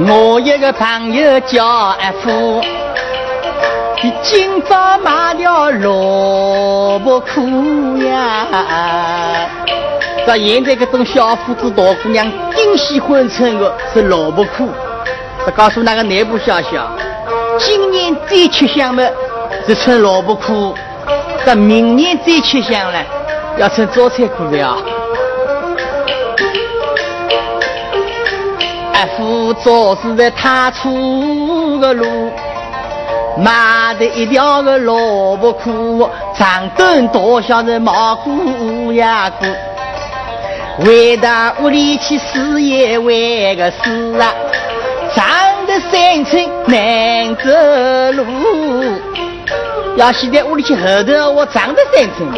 [0.09, 2.61] 我一个朋友叫阿福，
[3.97, 8.47] 他今朝买了萝卜裤呀！
[10.25, 14.69] 这现在这种小伙子、大姑娘顶喜欢穿的是萝卜裤。
[15.45, 16.93] 他告诉那个内部消息啊，
[17.59, 19.13] 今年最吃香的
[19.67, 20.73] 是穿萝卜裤，
[21.45, 23.05] 这明年最吃香了，
[23.59, 24.77] 要穿早餐裤了。
[29.17, 32.07] 夫早是在踏出个路，
[33.37, 39.47] 买的一条个萝卜裤，长短大小是毛姑呀姑。
[40.85, 44.35] 回到屋里去试一回个事啊，
[45.15, 45.27] 长
[45.67, 47.51] 得三寸难走
[48.13, 48.27] 路。
[49.97, 52.29] 要洗在屋里去后头，我长得三寸，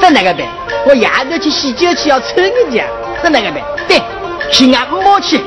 [0.00, 0.44] 这哪个办？
[0.86, 2.82] 我夜头去洗脚去要穿个脚，
[3.22, 3.62] 这哪个办？
[3.86, 4.02] 对，
[4.50, 5.40] 去俺五毛去。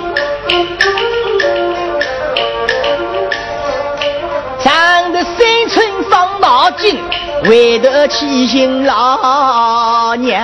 [4.64, 7.00] 长得三寸伤脑筋，
[7.46, 10.42] 回头去寻老娘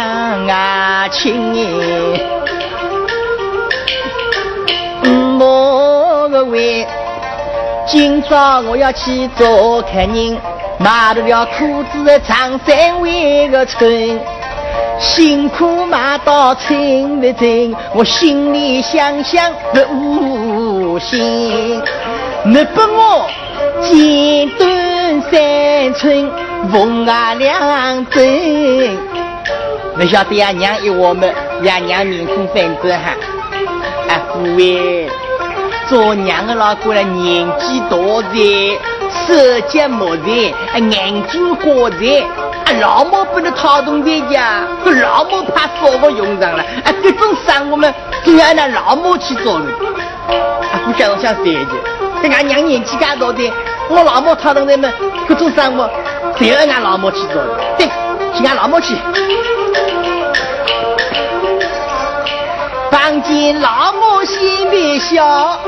[0.48, 1.54] 啊亲！
[5.04, 6.88] 五个为
[7.86, 10.38] 今朝我要去做客人，
[10.78, 13.90] 买了条裤子长三围个穿。
[15.00, 21.82] 辛苦买到称不真，我心里想想不无心。
[22.46, 23.30] 你把我
[23.82, 26.32] 剪短三寸，
[26.72, 28.98] 缝啊两针。
[29.96, 33.16] 不晓得呀，娘一我们呀娘面孔反正哈。
[34.08, 35.08] 啊，各位，
[35.88, 38.24] 做娘的老过来年纪大了，
[39.28, 40.32] 手脚木在，
[40.80, 42.24] 眼睛花在。
[42.80, 44.62] 老毛不能套动在家，
[45.02, 46.64] 老毛怕烧不用上了。
[46.84, 47.92] 啊，这种生活嘛，
[48.24, 49.66] 就要那老毛去做了。
[50.28, 51.72] 啊，我想想这一句，
[52.22, 53.52] 这俺娘年纪大的，
[53.90, 54.90] 我老毛套动在嘛，
[55.28, 55.90] 这种生活，
[56.40, 57.50] 就要俺老毛去做的。
[57.78, 57.88] 对，
[58.36, 58.96] 去俺老毛去。
[62.90, 65.60] 房间老毛心里笑，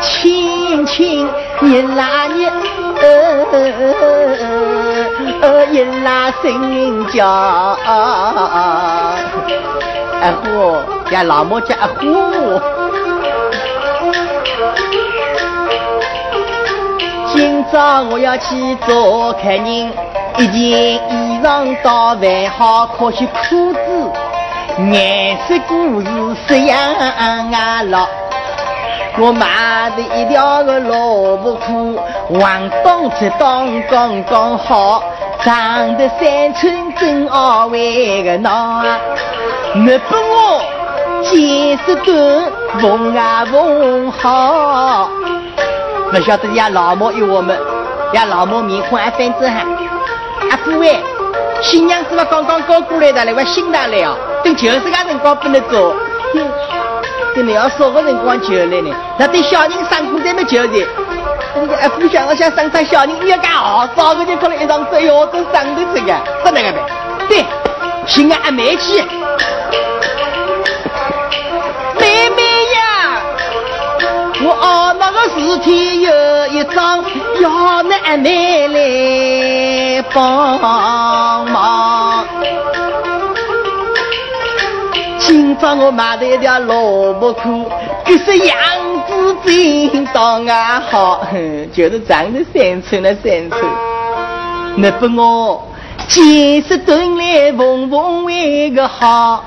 [0.00, 1.28] 亲轻轻
[1.62, 2.46] 一拉一
[5.40, 7.92] 呃一拉声音叫啊啊
[10.20, 10.76] 啊虎
[11.14, 12.60] 阿老母叫阿虎
[17.32, 19.64] 今朝我要去做客人
[20.38, 23.78] 一件衣裳倒还好可惜裤子
[24.90, 26.08] 颜色故事
[26.48, 28.23] 是样啊老
[29.16, 31.96] 我买的一条个萝卜裤，
[32.28, 35.02] 黄东赤当刚刚好，
[35.44, 38.82] 长得三寸正好为个闹。
[39.74, 40.62] 你不我
[41.22, 45.08] 见识短，缝啊缝好。
[46.10, 47.56] 不晓得呀，老母有我们，
[48.14, 49.64] 呀老母面孔还翻着哈。
[50.50, 50.98] 阿父喂，
[51.62, 55.94] 新娘子嘛刚刚刚过来的，来我新郎来哦，等就是个辰光不能走。
[57.42, 58.94] 你要什么辰光就来呢？
[59.18, 60.86] 那对小人上课怎么教的？
[61.80, 66.12] 哎，不想我想生出小人你要干好，早个就可能一张嘴哦，都上得这个，
[66.42, 66.80] 不那个呗。
[67.28, 67.44] 对，
[68.06, 69.00] 请俺阿妹去。
[72.00, 72.42] 妹妹
[72.74, 73.22] 呀，
[74.42, 76.10] 我哦那个事体有
[76.48, 77.04] 一桩，
[77.40, 82.13] 要你阿妹来帮忙。
[85.34, 87.68] 今朝我买的一条萝卜裤，
[88.04, 88.56] 可是样
[89.04, 89.36] 子
[89.92, 91.26] 真当啊好，
[91.72, 93.60] 就是长得三寸了三寸。
[94.76, 95.66] 那不我
[96.06, 99.42] 见识短来缝缝为个好，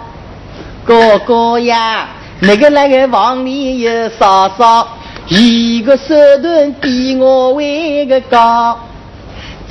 [0.83, 2.09] 哥哥呀，
[2.41, 4.85] 那个那个房里有嫂嫂，
[5.29, 6.13] 一个手
[6.43, 8.77] 段比我为个高。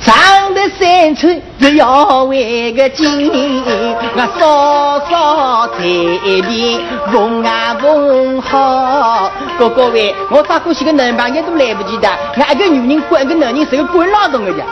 [0.05, 3.29] 长得三寸，只要为个金，
[4.15, 6.79] 我稍稍在边
[7.11, 9.29] 缝啊缝好。
[9.57, 14.63] 哥哥喂，我找过去个男朋友都来不及的，俺一个女人管一个男人是个管劳动的家，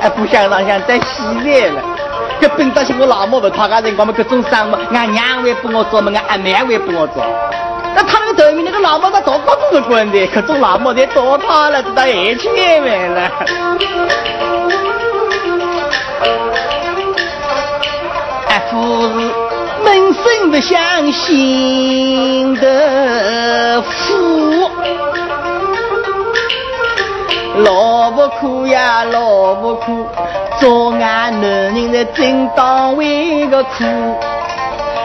[0.00, 1.82] 还不想让想再洗来了。
[2.40, 7.24] 这本当是我老母不讨个人，我们各种生活，俺娘会帮我做嘛，俺阿妹会帮我做。
[7.94, 9.20] 那他那个头面那个老母他
[9.72, 13.30] 多高都是管的，可种老母的多怕了，知道爱情来了。
[18.48, 19.14] 阿夫是
[19.82, 24.70] 闷声不相信的夫，
[27.56, 30.06] 萝卜苦呀萝卜苦，
[30.60, 33.84] 做俺男人的正当为个苦。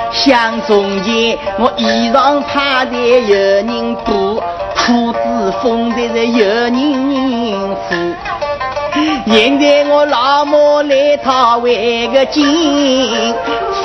[0.10, 4.42] 想从前，我衣裳怕的有人补，
[4.88, 6.72] 裤子缝的是有人
[7.76, 7.96] 扶。
[9.30, 12.46] 现在我老母来讨为个金，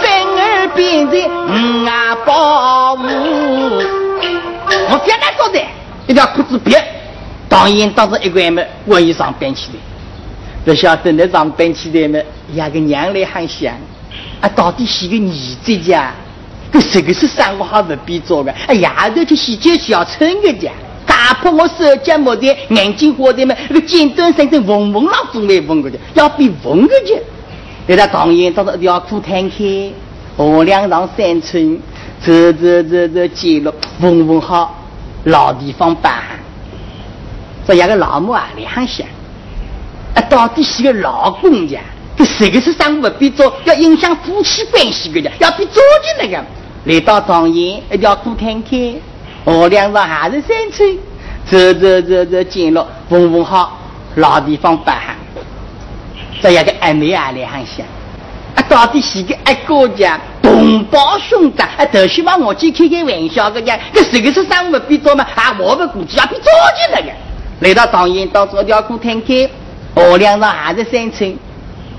[0.01, 3.09] 反而变成五啊保姆。
[4.91, 5.61] 我别来做的，
[6.07, 6.81] 一条裤子别，
[7.49, 9.79] 当然当着一块么，我衣裳搬起来。
[10.65, 12.23] 不晓得那上搬起来么，
[12.55, 13.75] 压个娘来喊想。
[14.41, 15.33] 啊，到底是个儿
[15.65, 16.13] 子家？
[16.93, 18.55] 这个是生活还不必做的？
[18.69, 20.71] 哎呀，头去洗就是要撑个家，
[21.23, 27.17] 打破我手脚没的，眼睛花的嘛，那个尖端身上嗡嗡浪风来嗡个的，要比嗡个去。
[27.87, 29.93] 在他唐烟到一条裤摊开，
[30.37, 31.79] 河两上三寸，
[32.21, 34.77] 走走走走，街路嗡嗡好，
[35.23, 36.13] 老地方办。
[37.69, 39.07] 这样个老母啊，两想，
[40.17, 41.79] 啊，到底是个老公家？
[42.17, 46.45] 这谁个是生活不必做，要影响夫妻关系个的，要比做的那个。
[46.85, 48.95] 来到庄岩，一条裤看看，
[49.45, 50.99] 河两上还是三寸，
[51.53, 53.79] 走走走走进了，缝缝好，
[54.15, 55.13] 老地方摆好。
[56.41, 57.85] 这样个暧昧啊，来很想，
[58.55, 65.27] 啊，到底是个爱国家同胞兄弟，啊，都希望我去开开玩笑个讲，这这个是生活必做嘛？
[65.35, 67.13] 啊，我们估计要比做的那个。
[67.61, 69.51] 来到庄园，到这条裤看看，
[69.95, 71.37] 河两上还是三寸。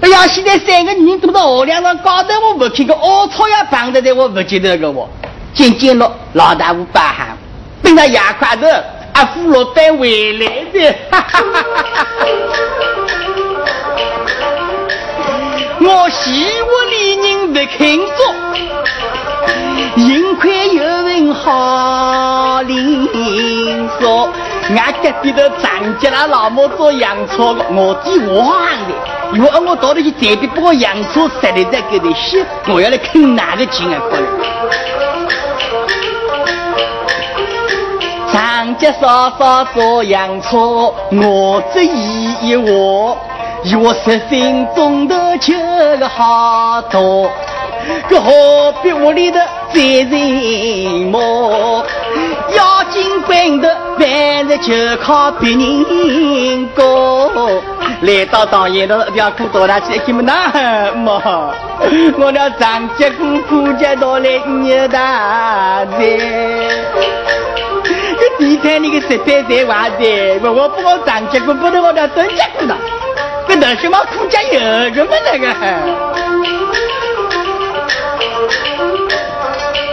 [0.01, 5.07] 哎呀，现在三个女人都到河梁上搞得我不看个，凹槽也绑得的，我不记得个我。
[5.53, 7.37] 渐渐了，老大夫把喊，
[7.83, 8.67] 等到牙块头，
[9.13, 10.95] 阿夫老板回来的。
[11.11, 11.63] 哈哈哈！
[11.93, 12.07] 哈
[15.85, 16.93] 我希望里
[17.27, 17.77] 人不肯
[18.15, 18.19] 做，
[19.97, 24.29] 幸亏有人好邻说。
[24.69, 28.55] 俺隔壁的张家老母做洋车的，我的我
[28.87, 28.93] 的，
[29.33, 33.99] 如果我到底去这边把我洋车塞在给里洗，我要来坑哪个钱啊？
[34.09, 34.25] 可能。
[38.33, 43.15] 张家嫂嫂做洋车，我这一一我，
[43.79, 45.53] 我十分钟头就
[45.99, 47.29] 个好多。
[48.09, 49.39] 可何必屋里的
[49.71, 51.85] 责任么？
[52.55, 57.29] 要进关的，凡事就靠别人过。
[58.01, 61.53] 来到当爷的条裤倒下去，看么那么？
[62.17, 65.99] 我俩长脚裤裤脚倒来扭大的。
[68.43, 70.03] 你看你个十八岁娃子，
[70.43, 72.75] 我我不我长结婚，不能我到蹲结婚了，
[73.47, 74.59] 跟那什么苦家有
[74.91, 75.47] 个么那个？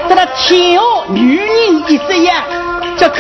[0.09, 1.46] 这个天哦，女人
[1.88, 2.42] 一这样，
[2.98, 3.14] 叫口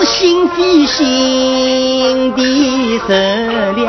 [0.00, 3.88] 是心非心的善良。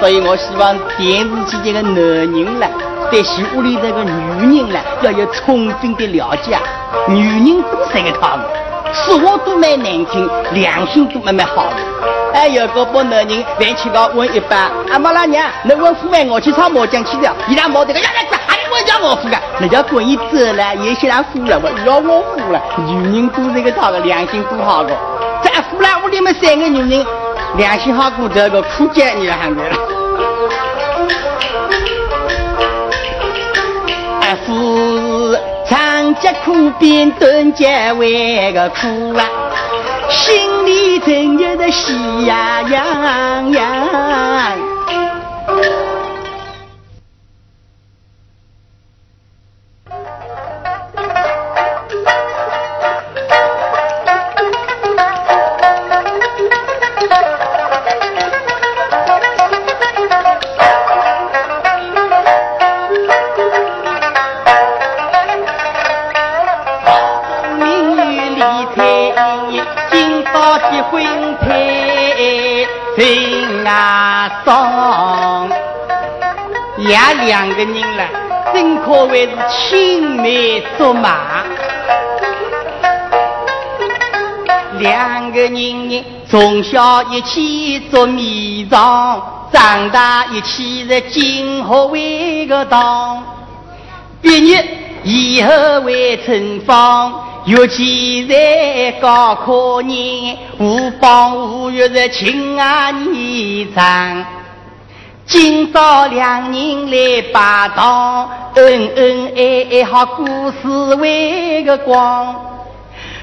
[0.00, 2.66] 所以我希望电视机前的男人呢，
[3.08, 4.10] 对戏屋里这个女
[4.58, 6.58] 人呢，要有充分的了解。
[7.06, 8.42] 女人都是个套路，
[8.92, 11.76] 说话都蛮难听，良心都蛮蛮好的。
[12.32, 22.60] 哎，有个把男人饭吃到问一般，阿妈拉娘，你问父爱我去唱麻将去了，伊拉毛这个，呀来还你问叫我付个，人家滚一走了，有些人付了，我要我付了。
[22.78, 24.96] 女人都是个套的，良心都好的。
[25.42, 27.06] 在富了屋里面三个女人，
[27.56, 29.99] 良心好过这个苦节你喊的了。
[36.10, 39.28] 长疾苦边蹲节为个苦啊，
[40.08, 41.92] 心里真有的喜
[42.24, 44.69] 洋洋洋。
[76.90, 78.08] 两个人了，
[78.52, 81.44] 真可谓是青梅竹马。
[84.78, 85.54] 两个人
[85.88, 89.20] 呢，从小一起做迷藏，
[89.52, 93.22] 长大一起在今后为个当。
[94.22, 94.66] 毕业
[95.02, 104.24] 以后为春芳，尤其在高考年，无帮无月的情啊你长。
[105.30, 112.34] 今朝两人来拜堂，恩恩爱爱好故事为个光，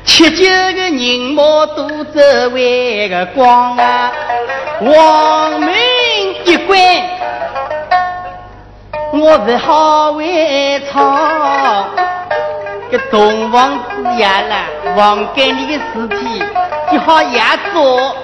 [0.06, 4.10] 吃酒个人毛肚子为个光啊！
[4.80, 5.70] 王门
[6.46, 6.80] 一关，
[9.12, 11.90] 我是好为唱。
[12.90, 14.64] 个东王子呀啦，
[14.96, 16.42] 王干你的事体，
[16.90, 17.42] 就好也
[17.74, 18.16] 做，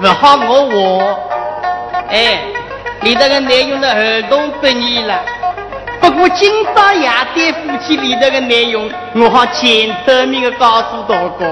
[0.00, 1.18] 不好我活，
[2.08, 2.52] 哎。
[3.02, 5.20] 你这个内容的儿童不宜了，
[6.00, 11.46] 不过今朝夜对夫妻里头的内容，我好简单明的告诉大家：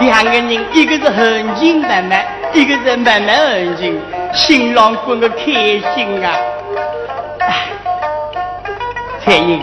[0.00, 4.00] 两个人，一个是含情脉脉，一个是脉脉含情，
[4.32, 6.32] 新郎官的开心啊！
[9.24, 9.60] 彩英，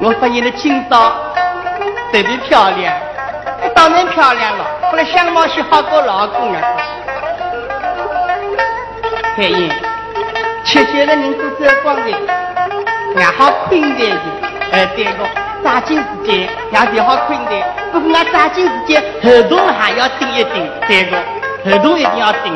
[0.00, 1.10] 我发现了今朝
[2.12, 2.94] 特别漂亮，
[3.74, 6.60] 当然漂亮了，后来相貌是好过老公啊。
[9.38, 9.70] 开眼，
[10.64, 14.16] 吃酒的人都走光的，也好困的的。
[14.72, 15.24] 呃，对个，
[15.62, 17.52] 抓紧时间，也最好困的。
[17.92, 20.68] 不过，我抓紧时间，合同还要订一订。
[20.88, 21.16] 对个，
[21.64, 22.52] 合同一定要订。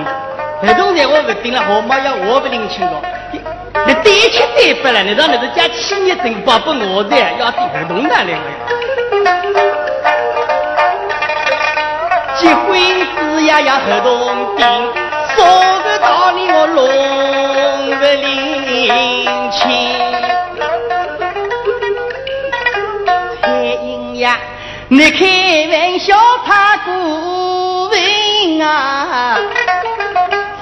[0.60, 2.94] 合同在我不订了，号码要我不领清楚。
[3.86, 8.34] 你对切对不了，你让那个家企业承包不我的，要订合同哪来？
[12.40, 14.66] 结婚时呀要合同订，
[16.82, 17.12] 说。
[17.52, 18.90] 道理我弄不领
[19.52, 19.60] 情，
[23.40, 23.44] 蔡
[23.84, 24.38] 英呀，
[24.88, 25.20] 你开
[25.70, 29.38] 玩笑太过分啊！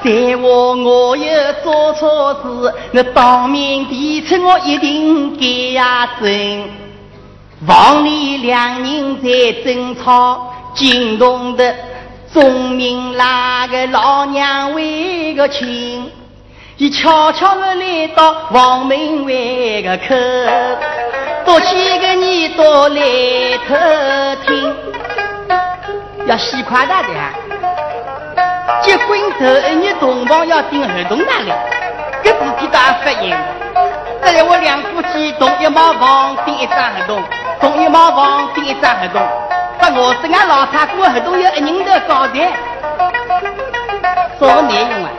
[0.02, 6.64] 再话我有做错事，你当面提出我一定改呀正。
[7.66, 11.74] 房里两人在争吵，惊动的。
[12.32, 15.99] 钟明那个老娘为个亲，
[16.80, 19.32] 伊悄悄地来到王门外
[19.82, 20.14] 个口，
[21.44, 23.02] 多起个耳朵来
[23.68, 23.74] 偷
[24.46, 24.74] 听，
[26.24, 27.34] 要洗快大的啊！
[28.80, 31.54] 结婚头一日同房要订合同单了，
[32.24, 33.38] 搿事体大发言。
[34.24, 37.22] 这里我两夫妻同一毛房订一张合同，
[37.60, 39.20] 同一毛房订一张合同。
[39.78, 42.54] 把我这俺老太过合同要一人的交代，
[44.40, 45.10] 啥内容啊？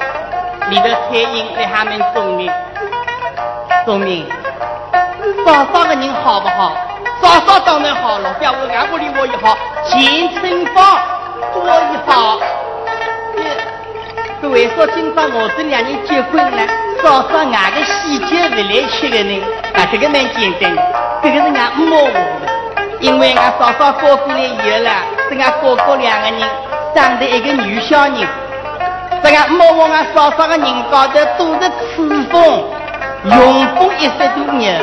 [0.72, 2.50] 里头彩印在下面说明，
[3.84, 4.26] 说明
[5.46, 6.72] 嫂嫂个人好不好？
[7.22, 10.98] 嫂嫂当然好了，不要我俺屋里我也好，钱村坊
[11.56, 12.40] 我也好。
[14.42, 16.64] 各位说今朝我这两人结婚了，
[17.04, 19.42] 嫂嫂俺个喜酒不来吃的人，
[19.74, 20.74] 啊，这个蛮简单，
[21.22, 22.98] 这个是俺摸我的。
[23.02, 24.90] 因为俺嫂嫂过过来以后了，
[25.30, 26.40] 这俺哥哥两个人
[26.96, 28.26] 生的一个女小人，
[29.24, 32.64] 这个莫往俺嫂嫂的人高头都是赤峰，
[33.30, 33.32] 雄
[33.76, 34.82] 风一十多年，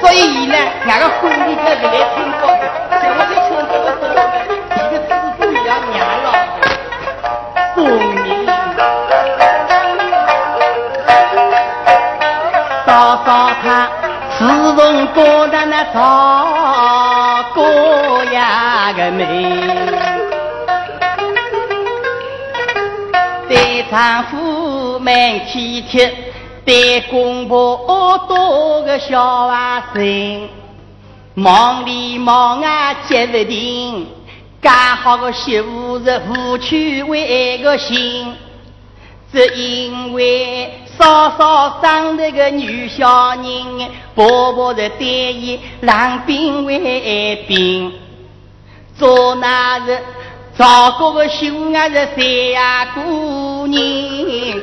[0.00, 0.54] 所以伊呢，
[0.86, 2.62] 俺个婚礼在这里听过的，
[3.00, 4.18] 像我就穿这个时候，
[4.76, 5.08] 一个赤
[5.38, 6.26] 峰一样娘了，
[7.74, 7.76] 送
[8.22, 8.26] 你，
[12.86, 12.88] 嫂
[13.24, 13.28] 嫂
[13.62, 13.64] 她
[14.38, 14.40] 自
[14.76, 15.96] 从过的那早
[17.54, 17.58] 过
[18.32, 20.15] 呀个美。
[23.90, 26.12] 丈夫们体贴，
[26.64, 30.48] 对公婆多个小娃孙，
[31.34, 34.06] 忙里忙外接不停，
[34.62, 38.34] 嫁好个媳妇是夫妻为个心，
[39.32, 47.92] 只因为嫂嫂生了个女小人，婆婆的对伊让兵为兵，
[48.98, 49.98] 做那日。
[50.58, 53.00] 赵国个秀伢是三呀姑
[53.66, 54.60] 娘，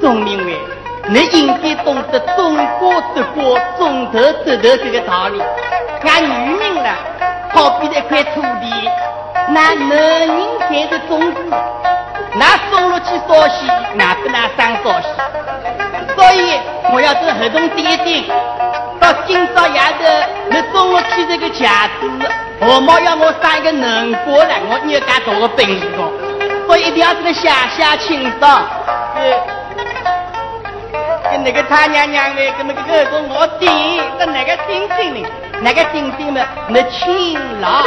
[0.00, 0.58] 钟明伟，
[1.08, 5.40] 你应该懂得种瓜得瓜，种豆得豆这个道理。
[6.02, 6.96] 俺女人啦，
[7.50, 8.90] 好比一块土地，
[9.48, 10.28] 那男人
[10.60, 11.36] 才是种子，
[12.34, 15.08] 那种了去少些，那不那长少些。
[16.16, 16.58] 所以
[16.92, 18.24] 我要做合同点定，
[19.00, 20.04] 到今朝夜头，
[20.50, 22.08] 你种了去这个架子。
[22.60, 25.86] 我妈要我生一个能过来，我也敢做个本事，
[26.68, 28.62] 所以一定要这个下下清爽。
[31.30, 33.70] 跟那个他娘娘的，跟那个耳朵我顶，
[34.18, 35.28] 跟那个丁丁的，
[35.62, 37.84] 那个丁丁们，那勤劳。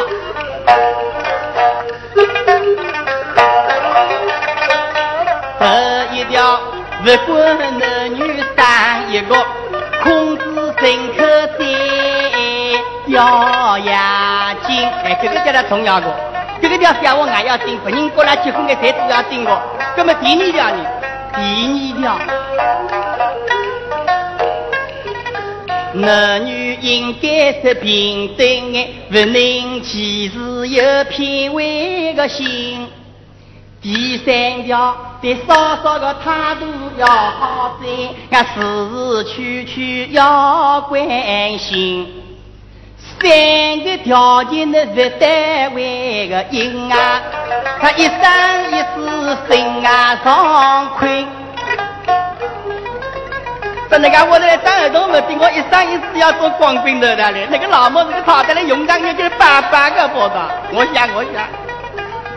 [5.60, 5.66] 这
[6.16, 6.60] 一条
[7.04, 8.18] 不管男女
[8.58, 9.36] 生一个，
[10.04, 11.20] 孔子深刻
[11.60, 11.60] 在。
[13.08, 16.06] 要押金，哎，这个叫他重要的，
[16.62, 19.62] 这个条小我还要订，别人过来结婚的谁都要订的。
[19.98, 20.86] 那么第二条呢？
[21.34, 21.42] 第
[21.94, 22.20] 二条，
[25.94, 32.88] 男女应该是平等的，不能歧视有偏位的心。
[33.82, 39.32] 第三条，对嫂嫂的态度要好些，俺事事处
[39.74, 39.82] 处
[40.12, 42.21] 要关心。
[43.20, 47.22] 三个条件的是单位的因啊，
[47.80, 48.16] 他一生
[48.72, 51.26] 一世心啊上亏。
[53.90, 57.48] 说那个我来当儿童目的，我一生一世要做光棍的嘞。
[57.52, 61.46] 那个老母子他在那用上那个八八个包装，我想我想，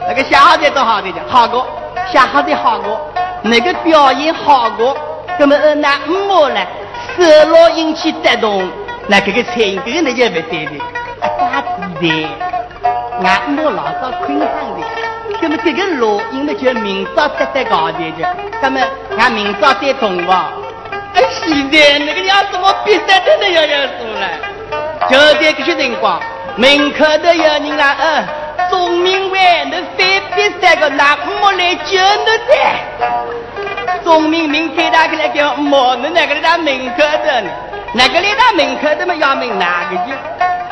[0.08, 1.66] 那个小孩子多好的讲好过，
[2.12, 3.00] 小孩子好过，
[3.42, 4.96] 那个表演好过，
[5.38, 6.60] 那么那么呢，
[7.16, 8.68] 受了引起带动。
[9.06, 10.72] 那这个菜应该那就不对的，
[11.38, 12.28] 瓜子的，
[13.22, 14.86] 俺母老早困上的，
[15.42, 18.80] 那么这个录音呢就明早再再搞的的，那么
[19.18, 20.52] 俺明早再动吧。
[21.14, 24.28] 哎，现在那个要怎么比赛的要要说了，
[25.10, 26.18] 就在这些辰光，
[26.56, 28.26] 门口都有人了，嗯，
[28.70, 32.54] 钟明伟，你非比赛个拿木来救你的，
[34.04, 37.50] 钟明明开大开来叫莫，你那个在门口的呢？
[37.94, 40.12] 那个里到门口他们要问哪个去？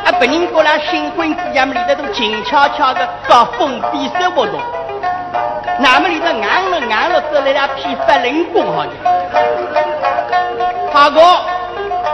[0.05, 4.61] 啊，别人过来新婚之夜里头都静悄悄的搞封闭式活动，
[5.79, 8.91] 那么里头硬了硬了做了批发人工好的，
[10.93, 11.23] 好过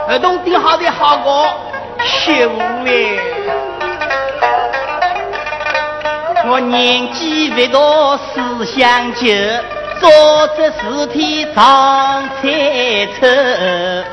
[0.08, 1.48] 儿童顶好的好过
[2.04, 3.18] 媳妇哎，
[6.46, 9.26] 我年纪不大思想旧，
[10.00, 10.10] 做
[10.56, 14.04] 这事体常猜测。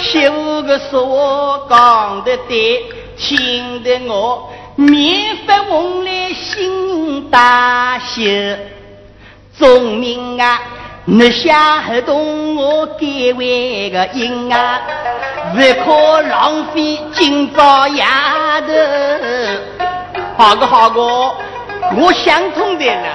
[0.00, 2.84] 媳妇个说话讲得对，
[3.16, 8.56] 听得我面发红来心大喜。
[9.58, 10.60] 钟明啊，
[11.04, 13.06] 你下合同我改
[13.36, 14.80] 为个银啊，
[15.52, 18.04] 不可浪费今朝夜
[18.66, 18.72] 头。
[20.36, 21.34] 好个好个，
[21.96, 23.08] 我想通的了，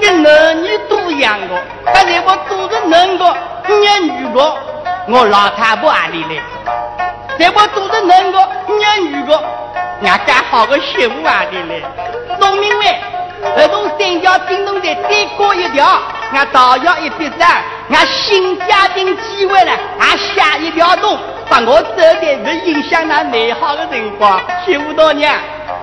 [0.00, 1.62] 跟男女都一样的，
[1.92, 3.36] 但是我都是男的，
[3.66, 3.74] 你
[4.10, 4.56] 女的。
[5.06, 6.42] 我老太婆阿里来？
[7.38, 9.34] 在我做的那个女女个，
[10.02, 12.38] 俺家好个媳妇阿里来？
[12.40, 12.96] 钟明伟，
[13.56, 15.84] 那种三角叮咚的再过一条，
[16.32, 17.48] 俺倒要一笔账，
[17.90, 21.18] 俺新家庭机会了，俺下一条洞，
[21.50, 24.40] 把我走的不影响那美好的辰光。
[24.64, 25.34] 媳妇大娘，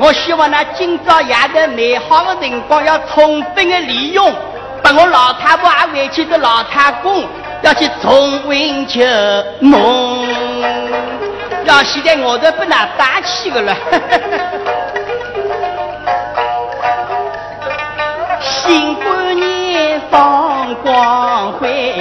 [0.04, 4.34] 我希望那今朝夜的美好的辰光要充分的利用，
[4.82, 7.24] 把我老太婆也回去的老太公。
[7.62, 9.00] 要去重温旧
[9.60, 10.26] 梦，
[11.64, 13.78] 到现在我都不拿打气的了。
[18.42, 21.94] 新观念放光辉，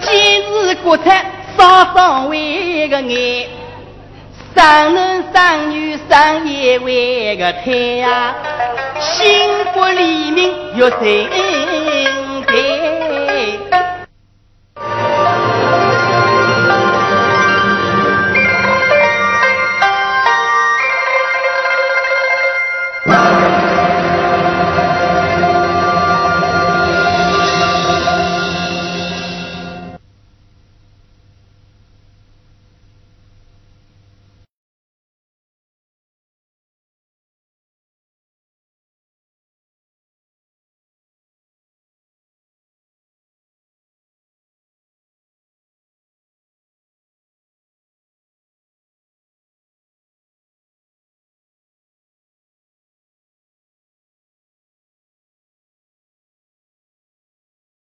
[0.00, 1.26] 今日国泰
[1.58, 3.46] 少上为个眼，
[4.58, 8.34] 生男生女生一回个胎呀
[8.98, 9.24] 幸
[9.72, 12.97] 福黎明月升天